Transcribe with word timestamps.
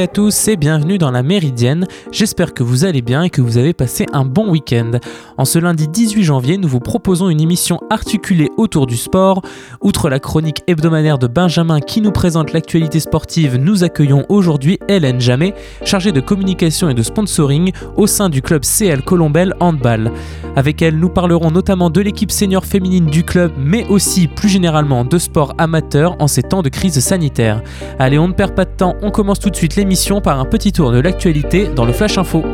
À 0.00 0.06
tous 0.06 0.48
et 0.48 0.56
bienvenue 0.56 0.96
dans 0.96 1.10
la 1.10 1.22
Méridienne. 1.22 1.86
J'espère 2.10 2.54
que 2.54 2.62
vous 2.62 2.86
allez 2.86 3.02
bien 3.02 3.24
et 3.24 3.28
que 3.28 3.42
vous 3.42 3.58
avez 3.58 3.74
passé 3.74 4.06
un 4.14 4.24
bon 4.24 4.50
week-end. 4.50 4.92
En 5.36 5.44
ce 5.44 5.58
lundi 5.58 5.88
18 5.88 6.22
janvier, 6.22 6.56
nous 6.56 6.68
vous 6.68 6.80
proposons 6.80 7.28
une 7.28 7.42
émission 7.42 7.80
articulée 7.90 8.48
autour 8.56 8.86
du 8.86 8.96
sport. 8.96 9.42
Outre 9.82 10.08
la 10.08 10.18
chronique 10.18 10.62
hebdomadaire 10.66 11.18
de 11.18 11.26
Benjamin 11.26 11.80
qui 11.80 12.00
nous 12.00 12.12
présente 12.12 12.54
l'actualité 12.54 12.98
sportive, 12.98 13.56
nous 13.56 13.84
accueillons 13.84 14.24
aujourd'hui 14.30 14.78
Hélène 14.88 15.20
Jamet, 15.20 15.54
chargée 15.84 16.12
de 16.12 16.20
communication 16.22 16.88
et 16.88 16.94
de 16.94 17.02
sponsoring 17.02 17.72
au 17.98 18.06
sein 18.06 18.30
du 18.30 18.40
club 18.40 18.62
CL 18.64 19.02
Colombelle 19.02 19.54
Handball. 19.60 20.12
Avec 20.56 20.80
elle, 20.80 20.98
nous 20.98 21.10
parlerons 21.10 21.50
notamment 21.50 21.90
de 21.90 22.00
l'équipe 22.00 22.32
senior 22.32 22.64
féminine 22.64 23.06
du 23.06 23.22
club, 23.22 23.52
mais 23.58 23.86
aussi 23.88 24.28
plus 24.28 24.48
généralement 24.48 25.04
de 25.04 25.18
sport 25.18 25.54
amateur 25.58 26.16
en 26.20 26.26
ces 26.26 26.42
temps 26.42 26.62
de 26.62 26.70
crise 26.70 26.98
sanitaire. 27.00 27.62
Allez, 27.98 28.18
on 28.18 28.28
ne 28.28 28.32
perd 28.32 28.54
pas 28.54 28.64
de 28.64 28.74
temps, 28.74 28.96
on 29.02 29.10
commence 29.10 29.38
tout 29.38 29.50
de 29.50 29.56
suite 29.56 29.76
l'émission 29.76 29.89
par 30.22 30.38
un 30.38 30.44
petit 30.44 30.70
tour 30.70 30.92
de 30.92 31.00
l'actualité 31.00 31.66
dans 31.66 31.84
le 31.84 31.92
Flash 31.92 32.16
Info. 32.16 32.44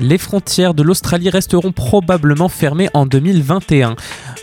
Les 0.00 0.18
frontières 0.18 0.74
de 0.74 0.82
l'Australie 0.82 1.30
resteront 1.30 1.70
probablement 1.70 2.48
fermées 2.48 2.88
en 2.92 3.06
2021. 3.06 3.94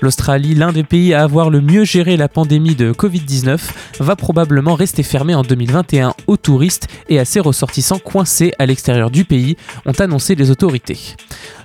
L'Australie, 0.01 0.55
l'un 0.55 0.71
des 0.71 0.83
pays 0.83 1.13
à 1.13 1.21
avoir 1.21 1.49
le 1.49 1.59
mieux 1.59 1.83
géré 1.83 2.15
la 2.15 2.29
pandémie 2.29 2.75
de 2.75 2.93
Covid-19, 2.93 3.59
va 3.99 4.15
probablement 4.15 4.73
rester 4.73 5.03
fermée 5.03 5.35
en 5.35 5.43
2021 5.43 6.13
aux 6.27 6.37
touristes 6.37 6.87
et 7.09 7.19
à 7.19 7.25
ses 7.25 7.41
ressortissants 7.41 7.99
coincés 7.99 8.53
à 8.57 8.65
l'extérieur 8.65 9.11
du 9.11 9.25
pays, 9.25 9.57
ont 9.85 9.99
annoncé 9.99 10.33
les 10.33 10.49
autorités. 10.49 11.15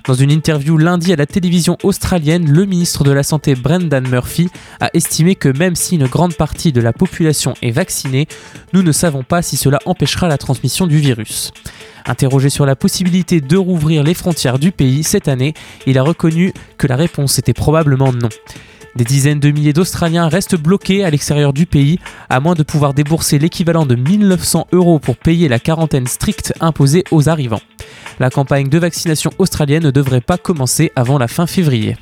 Dans 0.07 0.13
une 0.13 0.31
interview 0.31 0.77
lundi 0.77 1.11
à 1.11 1.17
la 1.17 1.25
télévision 1.25 1.77
australienne, 1.83 2.49
le 2.49 2.65
ministre 2.65 3.03
de 3.03 3.11
la 3.11 3.23
Santé 3.23 3.55
Brendan 3.55 4.07
Murphy 4.07 4.47
a 4.79 4.89
estimé 4.93 5.35
que 5.35 5.49
même 5.49 5.75
si 5.75 5.95
une 5.95 6.07
grande 6.07 6.33
partie 6.33 6.71
de 6.71 6.79
la 6.79 6.93
population 6.93 7.55
est 7.61 7.71
vaccinée, 7.71 8.25
nous 8.71 8.83
ne 8.83 8.93
savons 8.93 9.23
pas 9.23 9.41
si 9.41 9.57
cela 9.57 9.79
empêchera 9.85 10.29
la 10.29 10.37
transmission 10.37 10.87
du 10.87 10.97
virus. 10.99 11.51
Interrogé 12.05 12.49
sur 12.49 12.65
la 12.65 12.77
possibilité 12.77 13.41
de 13.41 13.57
rouvrir 13.57 14.01
les 14.01 14.13
frontières 14.13 14.59
du 14.59 14.71
pays 14.71 15.03
cette 15.03 15.27
année, 15.27 15.53
il 15.85 15.97
a 15.97 16.03
reconnu 16.03 16.53
que 16.77 16.87
la 16.87 16.95
réponse 16.95 17.37
était 17.37 17.53
probablement 17.53 18.13
non. 18.13 18.29
Des 18.97 19.03
dizaines 19.03 19.39
de 19.39 19.51
milliers 19.51 19.73
d'Australiens 19.73 20.27
restent 20.27 20.55
bloqués 20.55 21.03
à 21.03 21.11
l'extérieur 21.11 21.53
du 21.53 21.67
pays, 21.67 21.99
à 22.31 22.39
moins 22.39 22.55
de 22.55 22.63
pouvoir 22.63 22.95
débourser 22.95 23.37
l'équivalent 23.37 23.85
de 23.85 23.93
1900 23.93 24.69
euros 24.71 24.97
pour 24.97 25.17
payer 25.17 25.47
la 25.47 25.59
quarantaine 25.59 26.07
stricte 26.07 26.51
imposée 26.61 27.03
aux 27.11 27.29
arrivants. 27.29 27.61
La 28.19 28.31
campagne 28.31 28.69
de 28.69 28.79
vaccination 28.79 29.29
australienne 29.37 29.83
ne 29.83 29.91
devrait 29.91 30.19
pas 30.19 30.39
commencer 30.39 30.91
avant 30.95 31.19
la 31.19 31.27
fin 31.27 31.45
février. 31.45 31.95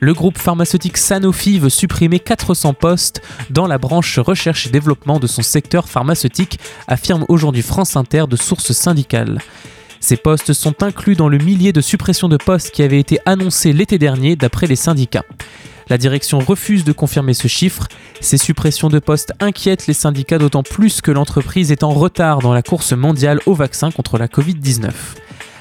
Le 0.00 0.14
groupe 0.14 0.36
pharmaceutique 0.36 0.96
Sanofi 0.96 1.60
veut 1.60 1.70
supprimer 1.70 2.18
400 2.18 2.74
postes 2.74 3.22
dans 3.50 3.68
la 3.68 3.78
branche 3.78 4.18
recherche 4.18 4.66
et 4.66 4.70
développement 4.70 5.20
de 5.20 5.28
son 5.28 5.42
secteur 5.42 5.88
pharmaceutique, 5.88 6.58
affirme 6.88 7.24
aujourd'hui 7.28 7.62
France 7.62 7.94
Inter 7.94 8.24
de 8.28 8.34
sources 8.34 8.72
syndicales. 8.72 9.38
Ces 10.00 10.16
postes 10.16 10.54
sont 10.54 10.82
inclus 10.82 11.14
dans 11.14 11.28
le 11.28 11.38
millier 11.38 11.72
de 11.72 11.80
suppressions 11.80 12.28
de 12.28 12.38
postes 12.38 12.70
qui 12.70 12.82
avaient 12.82 12.98
été 12.98 13.18
annoncés 13.26 13.72
l'été 13.72 13.98
dernier 13.98 14.34
d'après 14.34 14.66
les 14.66 14.76
syndicats. 14.76 15.24
La 15.88 15.98
direction 15.98 16.38
refuse 16.38 16.84
de 16.84 16.92
confirmer 16.92 17.34
ce 17.34 17.48
chiffre. 17.48 17.86
Ces 18.20 18.38
suppressions 18.38 18.88
de 18.88 18.98
postes 18.98 19.32
inquiètent 19.40 19.86
les 19.86 19.94
syndicats 19.94 20.38
d'autant 20.38 20.62
plus 20.62 21.00
que 21.00 21.10
l'entreprise 21.10 21.70
est 21.70 21.82
en 21.82 21.90
retard 21.90 22.38
dans 22.38 22.54
la 22.54 22.62
course 22.62 22.92
mondiale 22.92 23.40
au 23.44 23.54
vaccin 23.54 23.90
contre 23.90 24.16
la 24.16 24.26
Covid-19. 24.26 24.90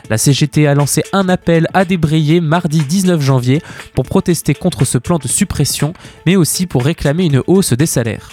La 0.10 0.18
CGT 0.18 0.68
a 0.68 0.74
lancé 0.74 1.04
un 1.14 1.30
appel 1.30 1.68
à 1.74 1.84
débrayer 1.86 2.42
mardi 2.42 2.80
19 2.80 3.22
janvier 3.22 3.62
pour 3.94 4.06
protester 4.06 4.56
contre 4.56 4.86
ce 4.86 4.98
plan 4.98 5.20
de 5.20 5.28
suppression, 5.28 5.94
mais 6.26 6.36
aussi 6.36 6.66
pour 6.66 6.84
réclamer 6.84 7.26
une 7.26 7.44
hausse 7.46 7.74
des 7.74 7.86
salaires. 7.86 8.30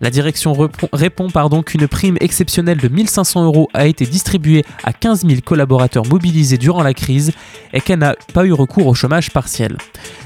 La 0.00 0.10
direction 0.10 0.54
répond 0.92 1.28
qu'une 1.62 1.88
prime 1.88 2.16
exceptionnelle 2.20 2.78
de 2.78 2.88
1500 2.88 3.44
euros 3.44 3.68
a 3.74 3.86
été 3.86 4.06
distribuée 4.06 4.64
à 4.84 4.92
15 4.92 5.26
000 5.26 5.40
collaborateurs 5.44 6.06
mobilisés 6.06 6.56
durant 6.56 6.82
la 6.82 6.94
crise 6.94 7.32
et 7.72 7.80
qu'elle 7.80 7.98
n'a 7.98 8.14
pas 8.32 8.46
eu 8.46 8.52
recours 8.52 8.86
au 8.86 8.94
chômage 8.94 9.30
partiel. 9.30 9.76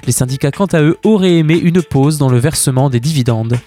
Les 0.07 0.13
syndicats, 0.13 0.51
quant 0.51 0.67
à 0.67 0.83
eux, 0.83 0.99
auraient 1.05 1.39
aimé 1.39 1.55
une 1.55 1.83
pause 1.83 2.19
dans 2.19 2.29
le 2.29 2.39
versement 2.39 2.91
des 2.91 3.01
dividendes. 3.01 3.59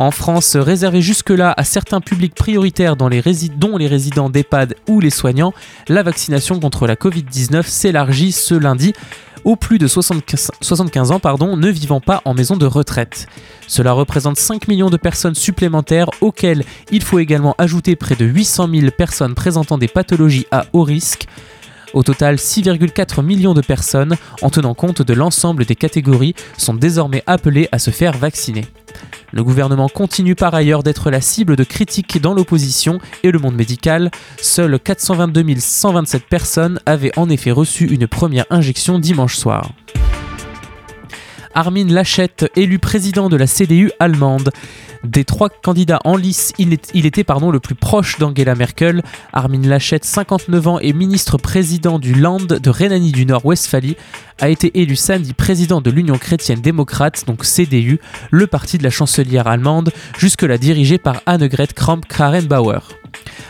En 0.00 0.12
France, 0.12 0.56
réservé 0.56 1.02
jusque-là 1.02 1.52
à 1.58 1.62
certains 1.62 2.00
publics 2.00 2.34
prioritaires 2.34 2.96
dont 2.96 3.08
les, 3.08 3.22
dont 3.54 3.76
les 3.76 3.86
résidents 3.86 4.30
d'EHPAD 4.30 4.74
ou 4.88 4.98
les 4.98 5.10
soignants, 5.10 5.52
la 5.88 6.02
vaccination 6.02 6.58
contre 6.58 6.86
la 6.86 6.94
Covid-19 6.94 7.64
s'élargit 7.64 8.32
ce 8.32 8.54
lundi 8.54 8.94
aux 9.44 9.56
plus 9.56 9.78
de 9.78 9.86
75, 9.86 11.10
ans 11.10 11.56
ne 11.56 11.68
vivant 11.68 12.00
pas 12.00 12.22
en 12.24 12.34
maison 12.34 12.56
de 12.56 12.66
retraite. 12.66 13.26
Cela 13.66 13.92
représente 13.92 14.36
5 14.36 14.68
millions 14.68 14.90
de 14.90 14.96
personnes 14.96 15.34
supplémentaires 15.34 16.10
auxquelles 16.20 16.64
il 16.90 17.02
faut 17.02 17.18
également 17.18 17.54
ajouter 17.58 17.96
près 17.96 18.16
de 18.16 18.24
800 18.24 18.68
000 18.72 18.90
personnes 18.90 19.34
présentant 19.34 19.78
des 19.78 19.88
pathologies 19.88 20.46
à 20.50 20.66
haut 20.72 20.82
risque. 20.82 21.26
Au 21.92 22.02
total, 22.02 22.36
6,4 22.36 23.24
millions 23.24 23.54
de 23.54 23.60
personnes, 23.60 24.16
en 24.42 24.50
tenant 24.50 24.74
compte 24.74 25.02
de 25.02 25.14
l'ensemble 25.14 25.64
des 25.64 25.74
catégories, 25.74 26.34
sont 26.56 26.74
désormais 26.74 27.24
appelées 27.26 27.68
à 27.72 27.78
se 27.78 27.90
faire 27.90 28.16
vacciner. 28.16 28.66
Le 29.32 29.44
gouvernement 29.44 29.88
continue 29.88 30.34
par 30.34 30.54
ailleurs 30.54 30.82
d'être 30.82 31.10
la 31.10 31.20
cible 31.20 31.56
de 31.56 31.64
critiques 31.64 32.20
dans 32.20 32.34
l'opposition 32.34 32.98
et 33.22 33.30
le 33.30 33.38
monde 33.38 33.54
médical. 33.54 34.10
Seules 34.40 34.78
422 34.78 35.44
127 35.58 36.24
personnes 36.24 36.80
avaient 36.86 37.16
en 37.16 37.28
effet 37.28 37.50
reçu 37.50 37.86
une 37.86 38.06
première 38.06 38.46
injection 38.50 38.98
dimanche 38.98 39.36
soir. 39.36 39.70
Armin 41.54 41.86
Lachette, 41.86 42.50
élu 42.56 42.78
président 42.78 43.28
de 43.28 43.36
la 43.36 43.46
CDU 43.46 43.90
allemande. 43.98 44.50
Des 45.04 45.24
trois 45.24 45.48
candidats 45.48 46.00
en 46.04 46.16
lice, 46.16 46.52
il, 46.58 46.72
était 46.72 47.24
le 47.24 47.58
plus 47.58 47.74
proche 47.74 48.18
d'Angela 48.18 48.54
Merkel. 48.54 49.02
Armin 49.32 49.66
Laschet, 49.66 50.00
59 50.02 50.66
ans 50.68 50.78
et 50.78 50.92
ministre-président 50.92 51.98
du 51.98 52.14
Land 52.14 52.38
de 52.38 52.70
Rhénanie 52.70 53.12
du 53.12 53.24
Nord-Westphalie, 53.24 53.96
a 54.40 54.48
été 54.48 54.78
élu 54.80 54.96
samedi 54.96 55.32
président 55.32 55.80
de 55.80 55.90
l'Union 55.90 56.18
chrétienne 56.18 56.60
démocrate, 56.60 57.24
donc 57.26 57.44
CDU, 57.44 57.98
le 58.30 58.46
parti 58.46 58.78
de 58.78 58.84
la 58.84 58.90
chancelière 58.90 59.46
allemande, 59.46 59.90
jusque-là 60.18 60.58
dirigé 60.58 60.98
par 60.98 61.22
Annegret 61.26 61.68
Kramp-Karrenbauer. 61.74 62.99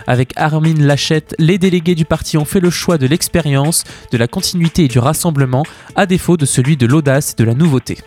Avec 0.07 0.33
Armin 0.37 0.75
Laschet, 0.75 1.25
les 1.39 1.59
délégués 1.59 1.95
du 1.95 2.05
parti 2.05 2.37
ont 2.37 2.45
fait 2.45 2.61
le 2.61 2.71
choix 2.71 2.99
de 2.99 3.07
l'expérience, 3.07 3.85
de 4.13 4.19
la 4.19 4.29
continuité 4.29 4.85
et 4.85 4.89
du 4.89 4.99
rassemblement, 4.99 5.65
à 5.97 6.07
défaut 6.07 6.37
de 6.37 6.47
celui 6.47 6.77
de 6.77 6.87
l'audace 6.87 7.33
et 7.33 7.43
de 7.43 7.45
la 7.45 7.55
nouveauté. 7.55 7.99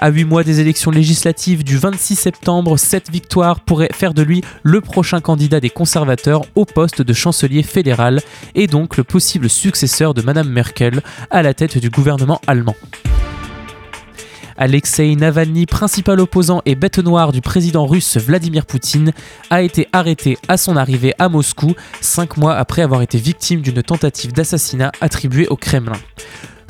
À 0.00 0.10
8 0.10 0.24
mois 0.24 0.44
des 0.44 0.60
élections 0.60 0.92
législatives 0.92 1.64
du 1.64 1.76
26 1.76 2.14
septembre, 2.14 2.78
cette 2.78 3.10
victoire 3.10 3.58
pourrait 3.58 3.90
faire 3.92 4.14
de 4.14 4.22
lui 4.22 4.42
le 4.62 4.80
prochain 4.80 5.20
candidat 5.20 5.58
des 5.58 5.70
conservateurs 5.70 6.42
au 6.54 6.64
poste 6.64 7.02
de 7.02 7.12
chancelier 7.12 7.64
fédéral 7.64 8.20
et 8.54 8.68
donc 8.68 8.96
le 8.96 9.02
possible 9.02 9.50
successeur 9.50 10.14
de 10.14 10.22
Madame 10.22 10.48
Merkel 10.48 11.02
à 11.30 11.42
la 11.42 11.52
tête 11.52 11.78
du 11.78 11.90
gouvernement 11.90 12.40
allemand. 12.46 12.76
Alexei 14.60 15.14
Navalny, 15.14 15.66
principal 15.66 16.18
opposant 16.18 16.62
et 16.66 16.74
bête 16.74 16.98
noire 16.98 17.30
du 17.30 17.40
président 17.40 17.86
russe 17.86 18.16
Vladimir 18.16 18.66
Poutine, 18.66 19.12
a 19.50 19.62
été 19.62 19.86
arrêté 19.92 20.36
à 20.48 20.56
son 20.56 20.76
arrivée 20.76 21.14
à 21.20 21.28
Moscou, 21.28 21.76
cinq 22.00 22.36
mois 22.36 22.56
après 22.56 22.82
avoir 22.82 23.02
été 23.02 23.18
victime 23.18 23.60
d'une 23.60 23.84
tentative 23.84 24.32
d'assassinat 24.32 24.90
attribuée 25.00 25.46
au 25.46 25.54
Kremlin. 25.54 26.00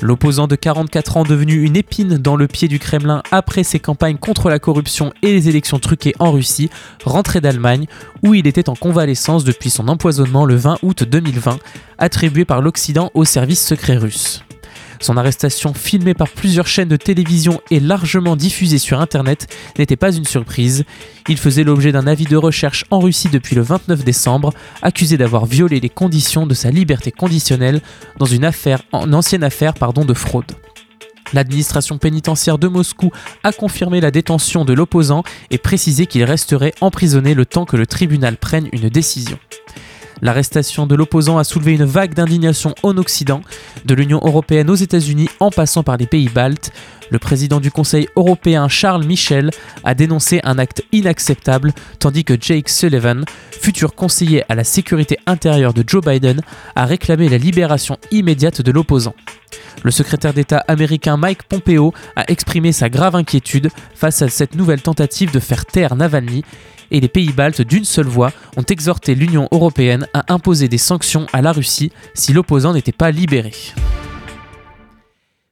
L'opposant 0.01 0.45
de 0.45 0.55
44 0.55 1.17
ans 1.17 1.23
devenu 1.23 1.63
une 1.63 1.75
épine 1.75 2.19
dans 2.19 2.35
le 2.35 2.47
pied 2.47 2.67
du 2.67 2.77
Kremlin 2.77 3.23
après 3.31 3.63
ses 3.63 3.79
campagnes 3.79 4.17
contre 4.17 4.51
la 4.51 4.59
corruption 4.59 5.11
et 5.23 5.33
les 5.33 5.49
élections 5.49 5.79
truquées 5.79 6.13
en 6.19 6.31
Russie, 6.31 6.69
rentré 7.03 7.41
d'Allemagne 7.41 7.87
où 8.23 8.35
il 8.35 8.45
était 8.45 8.69
en 8.69 8.75
convalescence 8.75 9.43
depuis 9.43 9.71
son 9.71 9.87
empoisonnement 9.87 10.45
le 10.45 10.55
20 10.55 10.77
août 10.83 11.03
2020, 11.03 11.57
attribué 11.97 12.45
par 12.45 12.61
l'Occident 12.61 13.09
au 13.15 13.25
service 13.25 13.65
secret 13.65 13.97
russe. 13.97 14.43
Son 15.01 15.15
arrestation, 15.15 15.73
filmée 15.73 16.13
par 16.13 16.27
plusieurs 16.27 16.67
chaînes 16.67 16.89
de 16.89 16.97
télévision 16.97 17.61
et 17.71 17.79
largement 17.79 18.35
diffusée 18.35 18.79
sur 18.79 18.99
Internet, 18.99 19.47
n'était 19.77 19.95
pas 19.95 20.11
une 20.11 20.25
surprise. 20.25 20.83
Il 21.29 21.37
faisait 21.37 21.63
l'objet 21.63 21.93
d'un 21.93 22.05
avis 22.05 22.25
de 22.25 22.35
recherche 22.35 22.83
en 22.91 22.99
Russie 22.99 23.29
depuis 23.29 23.55
le 23.55 23.61
29 23.61 24.03
décembre, 24.03 24.51
accusé 24.81 25.17
d'avoir 25.17 25.45
violé 25.45 25.79
les 25.79 25.89
conditions 25.89 26.45
de 26.45 26.53
sa 26.53 26.69
liberté 26.69 27.11
conditionnelle 27.11 27.81
dans 28.17 28.25
une, 28.25 28.49
ancienne 28.93 29.43
affaire 29.43 29.73
pardon, 29.73 30.03
de 30.03 30.13
fraude. 30.13 30.51
L'administration 31.31 31.97
pénitentiaire 31.97 32.57
de 32.57 32.67
Moscou 32.67 33.11
a 33.43 33.53
confirmé 33.53 34.01
la 34.01 34.11
détention 34.11 34.65
de 34.65 34.73
l'opposant 34.73 35.23
et 35.51 35.59
précisé 35.59 36.07
qu'il 36.07 36.23
resterait 36.23 36.73
emprisonné 36.81 37.35
le 37.35 37.45
temps 37.45 37.65
que 37.65 37.77
le 37.77 37.85
tribunal 37.85 38.35
prenne 38.35 38.67
une 38.73 38.89
décision. 38.89 39.37
L'arrestation 40.21 40.85
de 40.85 40.95
l'opposant 40.95 41.37
a 41.37 41.43
soulevé 41.43 41.73
une 41.73 41.85
vague 41.85 42.13
d'indignation 42.13 42.75
en 42.83 42.97
Occident, 42.97 43.41
de 43.85 43.93
l'Union 43.93 44.19
européenne 44.23 44.69
aux 44.69 44.75
États-Unis 44.75 45.29
en 45.39 45.49
passant 45.49 45.83
par 45.83 45.97
les 45.97 46.07
pays 46.07 46.29
baltes. 46.29 46.71
Le 47.09 47.19
président 47.19 47.59
du 47.59 47.71
Conseil 47.71 48.07
européen 48.15 48.67
Charles 48.67 49.05
Michel 49.05 49.49
a 49.83 49.95
dénoncé 49.95 50.41
un 50.43 50.59
acte 50.59 50.83
inacceptable, 50.91 51.73
tandis 51.97 52.23
que 52.23 52.35
Jake 52.39 52.69
Sullivan, 52.69 53.23
futur 53.51 53.95
conseiller 53.95 54.43
à 54.49 54.55
la 54.55 54.63
sécurité 54.63 55.17
intérieure 55.25 55.73
de 55.73 55.83
Joe 55.85 56.03
Biden, 56.03 56.41
a 56.75 56.85
réclamé 56.85 57.29
la 57.29 57.37
libération 57.37 57.97
immédiate 58.11 58.61
de 58.61 58.71
l'opposant. 58.71 59.15
Le 59.83 59.91
secrétaire 59.91 60.33
d'État 60.33 60.63
américain 60.67 61.17
Mike 61.17 61.43
Pompeo 61.43 61.93
a 62.15 62.29
exprimé 62.29 62.71
sa 62.71 62.89
grave 62.89 63.15
inquiétude 63.15 63.69
face 63.95 64.21
à 64.21 64.27
cette 64.27 64.55
nouvelle 64.55 64.81
tentative 64.81 65.31
de 65.31 65.39
faire 65.39 65.65
taire 65.65 65.95
Navalny 65.95 66.43
et 66.91 66.99
les 66.99 67.07
pays 67.07 67.31
baltes 67.31 67.61
d'une 67.61 67.85
seule 67.85 68.07
voix 68.07 68.31
ont 68.57 68.63
exhorté 68.63 69.15
l'Union 69.15 69.47
européenne 69.51 70.07
à 70.13 70.33
imposer 70.33 70.67
des 70.67 70.77
sanctions 70.77 71.27
à 71.33 71.41
la 71.41 71.51
Russie 71.51 71.91
si 72.13 72.33
l'opposant 72.33 72.73
n'était 72.73 72.91
pas 72.91 73.11
libéré. 73.11 73.53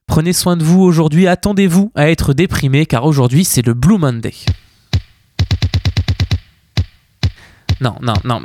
Prenez 0.07 0.33
soin 0.33 0.57
de 0.57 0.63
vous 0.63 0.81
aujourd'hui, 0.81 1.27
attendez-vous 1.27 1.91
à 1.95 2.09
être 2.09 2.33
déprimé 2.33 2.85
car 2.85 3.05
aujourd'hui 3.05 3.43
c'est 3.43 3.65
le 3.65 3.73
Blue 3.73 3.97
Monday. 3.97 4.33
Non, 7.81 7.95
non, 8.01 8.15
non, 8.23 8.41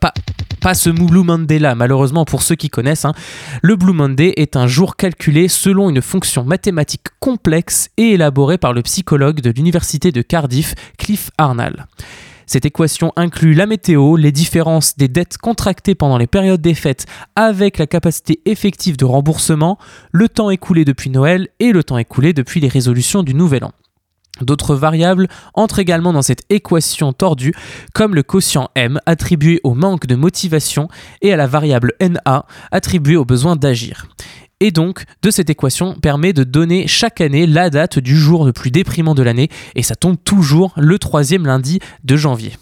pas, 0.00 0.12
pas 0.60 0.74
ce 0.74 0.90
Blue 0.90 1.22
Monday 1.22 1.58
là, 1.58 1.74
malheureusement 1.74 2.24
pour 2.24 2.42
ceux 2.42 2.54
qui 2.54 2.68
connaissent. 2.68 3.04
Hein. 3.04 3.14
Le 3.62 3.76
Blue 3.76 3.92
Monday 3.92 4.34
est 4.36 4.56
un 4.56 4.66
jour 4.66 4.96
calculé 4.96 5.48
selon 5.48 5.90
une 5.90 6.02
fonction 6.02 6.44
mathématique 6.44 7.06
complexe 7.20 7.88
et 7.96 8.14
élaborée 8.14 8.58
par 8.58 8.72
le 8.72 8.82
psychologue 8.82 9.40
de 9.40 9.50
l'université 9.50 10.12
de 10.12 10.22
Cardiff, 10.22 10.74
Cliff 10.98 11.30
Arnall. 11.38 11.86
Cette 12.46 12.64
équation 12.64 13.12
inclut 13.16 13.54
la 13.54 13.66
météo, 13.66 14.16
les 14.16 14.30
différences 14.30 14.96
des 14.96 15.08
dettes 15.08 15.36
contractées 15.36 15.96
pendant 15.96 16.16
les 16.16 16.28
périodes 16.28 16.60
des 16.60 16.74
fêtes 16.74 17.06
avec 17.34 17.76
la 17.78 17.88
capacité 17.88 18.40
effective 18.44 18.96
de 18.96 19.04
remboursement, 19.04 19.78
le 20.12 20.28
temps 20.28 20.50
écoulé 20.50 20.84
depuis 20.84 21.10
Noël 21.10 21.48
et 21.58 21.72
le 21.72 21.82
temps 21.82 21.98
écoulé 21.98 22.32
depuis 22.32 22.60
les 22.60 22.68
résolutions 22.68 23.24
du 23.24 23.34
Nouvel 23.34 23.64
An. 23.64 23.72
D'autres 24.42 24.76
variables 24.76 25.28
entrent 25.54 25.78
également 25.78 26.12
dans 26.12 26.22
cette 26.22 26.44
équation 26.50 27.12
tordue, 27.12 27.54
comme 27.94 28.14
le 28.14 28.22
quotient 28.22 28.70
M 28.74 29.00
attribué 29.06 29.60
au 29.64 29.74
manque 29.74 30.06
de 30.06 30.14
motivation 30.14 30.88
et 31.22 31.32
à 31.32 31.36
la 31.36 31.46
variable 31.46 31.94
NA 32.00 32.44
attribuée 32.70 33.16
au 33.16 33.24
besoin 33.24 33.56
d'agir. 33.56 34.06
Et 34.60 34.70
donc, 34.70 35.04
de 35.22 35.30
cette 35.30 35.50
équation 35.50 35.94
permet 35.94 36.32
de 36.32 36.42
donner 36.42 36.86
chaque 36.86 37.20
année 37.20 37.46
la 37.46 37.68
date 37.68 37.98
du 37.98 38.16
jour 38.16 38.46
le 38.46 38.54
plus 38.54 38.70
déprimant 38.70 39.14
de 39.14 39.22
l'année, 39.22 39.50
et 39.74 39.82
ça 39.82 39.96
tombe 39.96 40.16
toujours 40.22 40.72
le 40.78 40.98
troisième 40.98 41.44
lundi 41.44 41.78
de 42.04 42.16
janvier. 42.16 42.52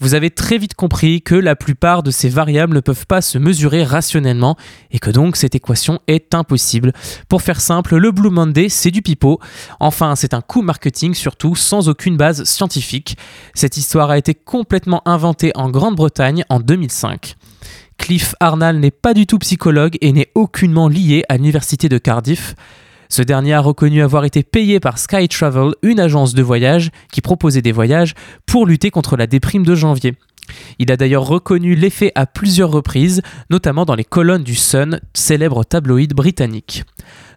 Vous 0.00 0.14
avez 0.14 0.30
très 0.30 0.58
vite 0.58 0.74
compris 0.74 1.22
que 1.22 1.34
la 1.34 1.56
plupart 1.56 2.02
de 2.02 2.10
ces 2.10 2.28
variables 2.28 2.74
ne 2.76 2.80
peuvent 2.80 3.06
pas 3.06 3.22
se 3.22 3.38
mesurer 3.38 3.82
rationnellement 3.82 4.56
et 4.92 4.98
que 5.00 5.10
donc 5.10 5.34
cette 5.34 5.54
équation 5.56 5.98
est 6.06 6.34
impossible. 6.34 6.92
Pour 7.28 7.42
faire 7.42 7.60
simple, 7.60 7.96
le 7.96 8.12
Blue 8.12 8.30
Monday, 8.30 8.68
c'est 8.68 8.92
du 8.92 9.02
pipeau. 9.02 9.40
Enfin, 9.80 10.14
c'est 10.14 10.34
un 10.34 10.40
coup 10.40 10.62
marketing 10.62 11.14
surtout, 11.14 11.56
sans 11.56 11.88
aucune 11.88 12.16
base 12.18 12.44
scientifique. 12.44 13.16
Cette 13.54 13.76
histoire 13.76 14.10
a 14.10 14.18
été 14.18 14.34
complètement 14.34 15.02
inventée 15.08 15.52
en 15.56 15.70
Grande-Bretagne 15.70 16.44
en 16.48 16.60
2005. 16.60 17.37
Cliff 17.98 18.34
Arnall 18.40 18.78
n'est 18.78 18.90
pas 18.90 19.12
du 19.12 19.26
tout 19.26 19.38
psychologue 19.38 19.98
et 20.00 20.12
n'est 20.12 20.30
aucunement 20.34 20.88
lié 20.88 21.24
à 21.28 21.36
l'université 21.36 21.88
de 21.88 21.98
Cardiff. 21.98 22.54
Ce 23.10 23.22
dernier 23.22 23.54
a 23.54 23.60
reconnu 23.60 24.02
avoir 24.02 24.24
été 24.24 24.42
payé 24.42 24.80
par 24.80 24.98
Sky 24.98 25.28
Travel, 25.28 25.72
une 25.82 26.00
agence 26.00 26.34
de 26.34 26.42
voyage 26.42 26.90
qui 27.12 27.20
proposait 27.20 27.62
des 27.62 27.72
voyages 27.72 28.14
pour 28.46 28.66
lutter 28.66 28.90
contre 28.90 29.16
la 29.16 29.26
déprime 29.26 29.64
de 29.64 29.74
janvier. 29.74 30.14
Il 30.78 30.92
a 30.92 30.96
d'ailleurs 30.96 31.26
reconnu 31.26 31.74
l'effet 31.74 32.12
à 32.14 32.26
plusieurs 32.26 32.70
reprises, 32.70 33.22
notamment 33.50 33.84
dans 33.84 33.94
les 33.94 34.04
colonnes 34.04 34.44
du 34.44 34.54
Sun, 34.54 35.00
célèbre 35.14 35.64
tabloïd 35.64 36.14
britannique. 36.14 36.84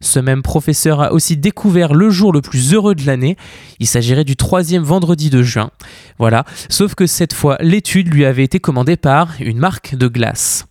Ce 0.01 0.19
même 0.19 0.41
professeur 0.41 1.01
a 1.01 1.13
aussi 1.13 1.37
découvert 1.37 1.93
le 1.93 2.09
jour 2.09 2.33
le 2.33 2.41
plus 2.41 2.73
heureux 2.73 2.95
de 2.95 3.05
l'année. 3.05 3.37
Il 3.79 3.87
s'agirait 3.87 4.23
du 4.23 4.35
troisième 4.35 4.83
vendredi 4.83 5.29
de 5.29 5.43
juin. 5.43 5.71
Voilà, 6.17 6.45
sauf 6.69 6.95
que 6.95 7.05
cette 7.05 7.33
fois, 7.33 7.57
l'étude 7.59 8.13
lui 8.13 8.25
avait 8.25 8.43
été 8.43 8.59
commandée 8.59 8.97
par 8.97 9.33
une 9.39 9.59
marque 9.59 9.95
de 9.95 10.07
glace. 10.07 10.65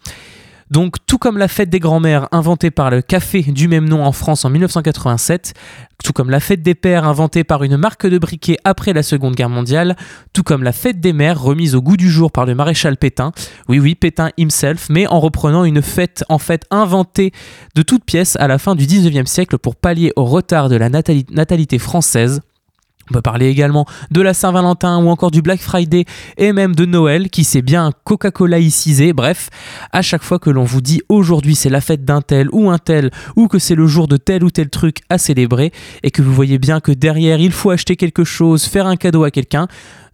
Donc, 0.71 0.97
tout 1.07 1.19
comme 1.19 1.37
la 1.37 1.49
fête 1.49 1.69
des 1.69 1.81
grands-mères 1.81 2.29
inventée 2.31 2.71
par 2.71 2.91
le 2.91 3.03
café 3.03 3.43
du 3.43 3.67
même 3.67 3.89
nom 3.89 4.05
en 4.05 4.13
France 4.13 4.45
en 4.45 4.51
1987, 4.51 5.53
tout 6.05 6.13
comme 6.13 6.31
la 6.31 6.39
fête 6.39 6.63
des 6.63 6.77
pères 6.77 7.05
inventée 7.05 7.43
par 7.43 7.65
une 7.65 7.77
marque 7.77 8.07
de 8.07 8.19
briquet 8.19 8.57
après 8.63 8.93
la 8.93 9.03
Seconde 9.03 9.35
Guerre 9.35 9.49
mondiale, 9.49 9.97
tout 10.33 10.45
comme 10.45 10.63
la 10.63 10.73
fête 10.73 11.01
des 11.01 11.13
mères 11.13 11.41
remise 11.41 11.75
au 11.75 11.83
goût 11.83 11.97
du 11.97 12.09
jour 12.09 12.31
par 12.31 12.47
le 12.47 12.55
maréchal 12.55 12.97
Pétain, 12.97 13.33
oui 13.69 13.81
oui, 13.81 13.97
Pétain 13.97 14.31
himself, 14.39 14.89
mais 14.91 15.09
en 15.09 15.19
reprenant 15.19 15.65
une 15.65 15.83
fête 15.83 16.25
en 16.29 16.39
fait 16.39 16.65
inventée 16.71 17.33
de 17.75 17.83
toutes 17.83 18.05
pièces 18.05 18.37
à 18.37 18.47
la 18.47 18.59
fin 18.59 18.77
du 18.77 18.87
19e 18.87 19.27
siècle 19.27 19.59
pour 19.59 19.75
pallier 19.75 20.13
au 20.15 20.25
retard 20.25 20.69
de 20.69 20.77
la 20.77 20.89
natalité 20.89 21.79
française. 21.79 22.43
On 23.11 23.15
peut 23.15 23.23
parler 23.23 23.49
également 23.49 23.87
de 24.13 24.21
la 24.21 24.35
Saint-Valentin 24.35 25.03
ou 25.03 25.09
encore 25.09 25.33
du 25.33 25.43
Black 25.43 25.61
Friday 25.61 26.05
et 26.37 26.53
même 26.53 26.77
de 26.77 26.85
Noël 26.85 27.29
qui 27.29 27.43
s'est 27.43 27.63
bien 27.63 27.91
Coca-Cola-icisé. 28.05 29.13
Bref, 29.13 29.51
à 29.93 30.01
chaque 30.01 30.23
fois 30.23 30.39
que 30.39 30.49
l'on 30.49 30.63
vous 30.63 30.81
dit 30.81 31.03
aujourd'hui 31.09 31.57
c'est 31.57 31.71
la 31.71 31.81
fête 31.81 32.05
d'un 32.05 32.21
tel 32.21 32.49
ou 32.53 32.71
un 32.71 32.79
tel 32.79 33.11
ou 33.35 33.49
que 33.49 33.59
c'est 33.59 33.75
le 33.75 33.87
jour 33.87 34.07
de 34.07 34.17
tel 34.17 34.45
ou 34.45 34.51
tel 34.51 34.71
truc 34.71 34.99
à 35.09 35.19
célébrer 35.19 35.73
et 36.05 36.13
que 36.13 36.23
vous 36.23 36.33
voyez 36.33 36.59
bien 36.59 36.79
que 36.79 36.93
derrière 36.93 37.41
il 37.41 37.51
faut 37.53 37.71
acheter 37.71 37.97
quelque 37.97 38.23
chose, 38.23 38.65
faire 38.65 38.87
un 38.87 38.97
cadeau 38.97 39.25
à 39.25 39.33
quelqu'un, 39.33 39.67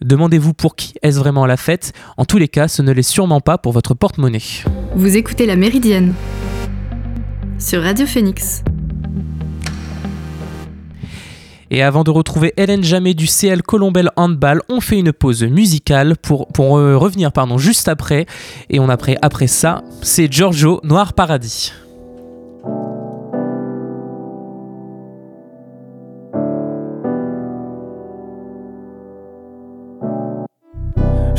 demandez-vous 0.02 0.54
pour 0.54 0.74
qui 0.74 0.94
est-ce 1.02 1.18
vraiment 1.18 1.44
la 1.44 1.58
fête. 1.58 1.92
En 2.16 2.24
tous 2.24 2.38
les 2.38 2.48
cas, 2.48 2.68
ce 2.68 2.80
ne 2.80 2.92
l'est 2.92 3.02
sûrement 3.02 3.40
pas 3.40 3.58
pour 3.58 3.72
votre 3.72 3.94
porte-monnaie. 3.94 4.40
Vous 4.94 5.16
écoutez 5.16 5.44
La 5.44 5.56
Méridienne 5.56 6.14
sur 7.58 7.82
Radio 7.82 8.06
Phoenix. 8.06 8.62
Et 11.70 11.82
avant 11.82 12.04
de 12.04 12.10
retrouver 12.10 12.52
Hélène 12.56 12.84
Jamais 12.84 13.14
du 13.14 13.26
CL 13.26 13.62
Colombel 13.62 14.10
Handball, 14.16 14.62
on 14.68 14.80
fait 14.80 14.98
une 14.98 15.12
pause 15.12 15.42
musicale 15.42 16.16
pour, 16.16 16.46
pour 16.48 16.78
euh, 16.78 16.96
revenir 16.96 17.32
juste 17.58 17.88
après. 17.88 18.26
Et 18.70 18.78
on 18.78 18.88
après, 18.88 19.16
après 19.22 19.46
ça, 19.46 19.82
c'est 20.02 20.32
Giorgio 20.32 20.80
Noir 20.84 21.12
Paradis. 21.12 21.72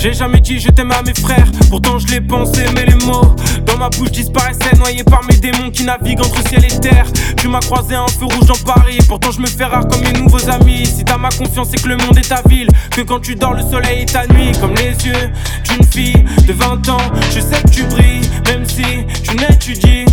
J'ai 0.08 0.14
jamais 0.14 0.40
dit 0.40 0.58
je 0.58 0.70
t'aime 0.70 0.94
à 0.94 1.02
mes 1.02 1.14
frères, 1.14 1.52
pourtant 1.70 2.00
je 2.00 2.08
l'ai 2.08 2.22
pensé, 2.22 2.64
mais 2.74 2.86
les 2.86 2.96
mots 3.06 3.36
dans 3.66 3.78
ma 3.78 3.90
bouche 3.90 4.12
disparaissaient, 4.12 4.78
noyés 4.78 5.04
par 5.04 5.22
mes 5.26 5.36
démons 5.36 5.70
qui 5.70 5.84
naviguent 5.84 6.22
entre 6.22 6.48
ciel 6.48 6.64
et 6.64 6.80
terre. 6.80 7.08
Tu 7.36 7.50
m'as 7.50 7.60
croisé 7.60 7.96
un 7.96 8.08
feu 8.08 8.24
rouge 8.24 8.46
dans 8.46 8.74
Paris, 8.74 9.00
pourtant 9.10 9.32
je 9.32 9.42
me 9.42 9.48
fais 9.48 9.66
rare 9.66 9.86
comme 9.86 10.00
mes 10.00 10.14
nouveaux 10.14 10.50
amis. 10.50 10.86
Si 10.86 11.04
t'as 11.04 11.18
ma 11.18 11.28
confiance, 11.28 11.68
c'est 11.72 11.84
que 11.84 11.90
le 11.90 11.98
monde 11.98 12.18
est 12.18 12.30
ta 12.30 12.42
ville, 12.48 12.70
que 12.96 13.02
quand 13.02 13.20
tu 13.20 13.36
dors, 13.36 13.54
le 13.54 13.64
soleil 13.64 14.04
est 14.04 14.14
ta 14.14 14.26
nuit, 14.28 14.54
comme 14.62 14.74
les 14.76 14.96
yeux 15.06 15.30
d'une 15.66 15.86
fille 15.86 16.24
de 16.48 16.54
20 16.54 16.88
ans. 16.88 17.12
Je 17.36 17.42
sais 17.42 17.62
que 17.62 17.70
tu 17.70 17.84
brilles, 17.84 18.22
même 18.46 18.66
si 18.66 18.86
tu 19.24 19.36
n'étudies 19.36 20.06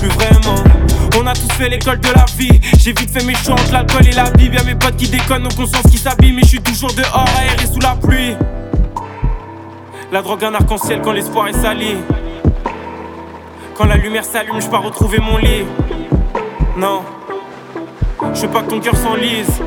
plus 0.00 0.08
vraiment. 0.08 0.64
On 1.20 1.26
a 1.26 1.34
tous 1.34 1.52
fait 1.58 1.68
l'école 1.68 2.00
de 2.00 2.08
la 2.08 2.24
vie. 2.38 2.58
J'ai 2.78 2.94
vite 2.94 3.10
fait 3.10 3.24
mes 3.24 3.34
choix 3.34 3.52
entre 3.52 3.70
l'alcool 3.70 4.06
et 4.06 4.12
la 4.12 4.30
Bible. 4.30 4.54
Y'a 4.54 4.64
mes 4.64 4.74
potes 4.74 4.96
qui 4.96 5.08
déconnent, 5.08 5.42
nos 5.42 5.50
consciences 5.50 5.90
qui 5.90 5.98
s'abîment. 5.98 6.36
Mais 6.36 6.42
je 6.42 6.48
suis 6.48 6.62
toujours 6.62 6.94
dehors, 6.94 7.26
aéré 7.38 7.66
sous 7.70 7.80
la 7.80 7.96
pluie. 7.96 8.34
La 10.14 10.22
drogue 10.22 10.44
un 10.44 10.54
arc-en-ciel 10.54 11.00
quand 11.02 11.10
l'espoir 11.10 11.48
est 11.48 11.60
sali. 11.60 11.96
Quand 13.74 13.86
la 13.86 13.96
lumière 13.96 14.24
s'allume, 14.24 14.60
je 14.60 14.68
pars 14.68 14.84
retrouver 14.84 15.18
mon 15.18 15.38
lit. 15.38 15.64
Non, 16.76 17.02
je 18.32 18.42
veux 18.42 18.48
pas 18.48 18.62
que 18.62 18.70
ton 18.70 18.78
cœur 18.78 18.96
s'enlise. 18.96 19.60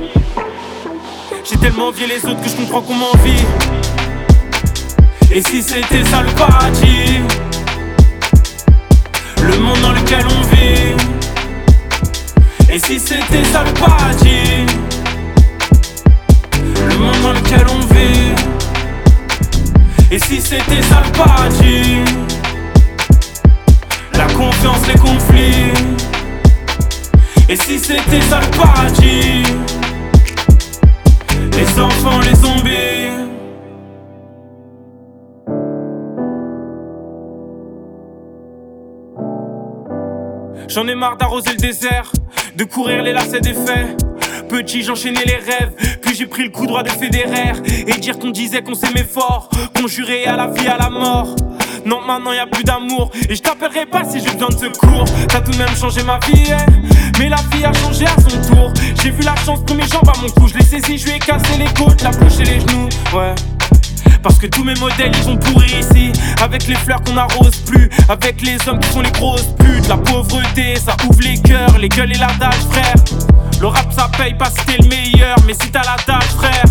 J'ai 1.44 1.58
tellement 1.58 1.88
envié 1.88 2.08
les 2.08 2.26
autres 2.26 2.42
que 2.42 2.48
je 2.48 2.56
comprends 2.56 2.80
qu'on 2.80 2.94
m'envie. 2.94 3.44
Et 5.34 5.42
si 5.42 5.62
c'était 5.62 6.06
ça 6.06 6.22
le 6.22 6.30
paradis, 6.30 7.20
le 9.44 9.58
monde 9.58 9.82
dans 9.82 9.92
lequel 9.92 10.26
on 10.28 10.42
vit. 10.56 10.96
Et 12.74 12.80
si 12.80 13.02
c'était 13.02 13.44
ça 13.52 13.66
le 13.66 13.74
paradis, 13.74 14.66
le 16.88 16.98
monde 17.00 17.22
dans 17.22 17.34
lequel 17.34 17.66
on 17.70 17.94
vit. 17.94 18.47
Et 20.10 20.20
si 20.20 20.40
c'était 20.40 20.82
ça 20.84 21.02
le 21.06 21.12
paradis 21.12 22.04
La 24.14 24.26
confiance, 24.28 24.88
les 24.88 24.98
conflits 24.98 25.74
Et 27.50 27.58
si 27.58 27.78
c'était 27.78 28.22
ça 28.22 28.40
le 28.40 28.58
paradis 28.58 29.44
Les 31.52 31.80
enfants, 31.80 32.20
les 32.22 32.36
zombies 32.36 33.08
J'en 40.70 40.88
ai 40.88 40.96
marre 40.96 41.18
d'arroser 41.18 41.52
le 41.52 41.58
désert, 41.58 42.12
de 42.56 42.64
courir 42.64 43.02
les 43.02 43.12
lacets 43.12 43.40
des 43.40 43.54
faits. 43.54 43.98
Petit, 44.48 44.84
j'enchaînais 44.84 45.24
les 45.26 45.38
rêves, 45.38 45.72
j'ai 46.18 46.26
pris 46.26 46.44
le 46.44 46.50
coup 46.50 46.66
droit 46.66 46.82
de 46.82 46.90
fédéraire. 46.90 47.56
Et 47.86 47.94
dire 48.00 48.18
qu'on 48.18 48.32
disait 48.32 48.64
qu'on 48.64 48.74
s'aimait 48.74 49.04
fort, 49.04 49.50
qu'on 49.76 49.88
jurait 49.88 50.26
à 50.26 50.36
la 50.36 50.48
vie, 50.48 50.68
à 50.68 50.78
la 50.78 50.90
mort. 50.90 51.36
Non, 51.86 52.02
maintenant 52.02 52.34
y 52.34 52.40
a 52.40 52.48
plus 52.48 52.64
d'amour. 52.64 53.12
Et 53.30 53.36
je 53.36 53.42
t'appellerai 53.42 53.86
pas 53.86 54.04
si 54.04 54.20
j'ai 54.20 54.32
besoin 54.32 54.50
de 54.50 54.58
secours. 54.58 55.06
T'as 55.28 55.42
tout 55.42 55.52
de 55.52 55.58
même 55.58 55.76
changé 55.80 56.02
ma 56.04 56.18
vie, 56.28 56.52
hein. 56.52 56.66
mais 57.20 57.30
la 57.30 57.38
vie 57.52 57.64
a 57.64 57.74
changé 57.74 58.06
à 58.06 58.16
son 58.20 58.54
tour. 58.54 58.74
J'ai 59.02 59.12
vu 59.12 59.22
la 59.22 59.36
chance 59.46 59.64
de 59.66 59.74
mes 59.74 59.86
jambes 59.86 60.10
à 60.10 60.20
mon 60.20 60.30
cou. 60.30 60.48
Je 60.48 60.58
l'ai 60.58 60.66
saisi, 60.66 60.98
je 60.98 61.06
lui 61.06 61.16
ai 61.18 61.20
cassé 61.20 61.58
les 61.60 61.72
côtes, 61.74 62.02
la 62.02 62.10
bouche 62.10 62.40
et 62.40 62.46
les 62.46 62.60
genoux. 62.62 62.90
Ouais. 63.14 63.36
Parce 64.24 64.40
que 64.40 64.48
tous 64.48 64.64
mes 64.64 64.76
modèles 64.76 65.12
ils 65.14 65.24
vont 65.24 65.38
pourrir 65.38 65.80
ici 65.80 66.12
Avec 66.42 66.68
les 66.68 66.76
fleurs 66.76 67.02
qu'on 67.04 67.14
n'arrose 67.14 67.56
plus 67.58 67.88
Avec 68.10 68.42
les 68.42 68.58
hommes 68.68 68.80
qui 68.80 68.90
font 68.90 69.02
les 69.02 69.12
grosses 69.12 69.48
putes 69.60 69.88
La 69.88 69.96
pauvreté 69.96 70.76
ça 70.76 70.98
ouvre 71.08 71.22
les 71.22 71.38
cœurs 71.38 71.78
Les 71.78 71.88
gueules 71.88 72.12
et 72.12 72.18
la 72.18 72.32
dalle 72.40 72.52
frère 72.72 72.96
Le 73.60 73.68
rap 73.68 73.92
ça 73.92 74.10
paye 74.18 74.36
pas 74.36 74.50
si 74.50 74.66
t'es 74.66 74.78
le 74.82 74.88
meilleur 74.88 75.36
Mais 75.46 75.54
si 75.54 75.72
t'as 75.72 75.84
la 75.84 75.98
dalle 76.06 76.22
frère 76.30 76.64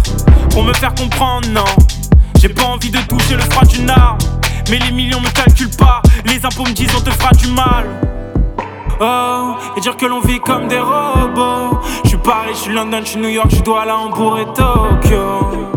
Pour 0.51 0.63
me 0.63 0.73
faire 0.73 0.95
comprendre 0.95 1.49
non 1.49 1.65
J'ai 2.41 2.49
pas 2.49 2.65
envie 2.65 2.91
de 2.91 2.99
toucher 3.09 3.35
le 3.35 3.43
froid 3.43 3.65
d'une 3.65 3.91
arme 3.91 4.19
Mais 4.71 4.79
les 4.79 4.93
millions 4.93 5.21
me 5.21 5.31
calculent 5.31 5.77
pas 5.77 6.03
Les 6.25 6.45
impôts 6.45 6.65
me 6.65 6.73
disent 6.73 6.95
on 6.97 7.01
te 7.01 7.11
fera 7.11 7.31
du 7.33 7.49
mal 7.49 7.87
Oh, 8.99 9.57
et 9.77 9.81
dire 9.81 9.95
que 9.97 10.07
l'on 10.07 10.21
vit 10.21 10.41
comme 10.41 10.69
des 10.69 10.79
robots. 10.79 11.81
Je 12.05 12.09
suis 12.09 12.19
Paris, 12.19 12.53
je 12.53 12.59
suis 12.59 12.73
London, 12.73 13.01
je 13.05 13.11
suis 13.11 13.21
New 13.21 13.29
York, 13.29 13.49
je 13.51 13.63
dois 13.63 13.85
Hambourg 13.93 14.39
et 14.39 14.47
Tokyo. 14.47 15.69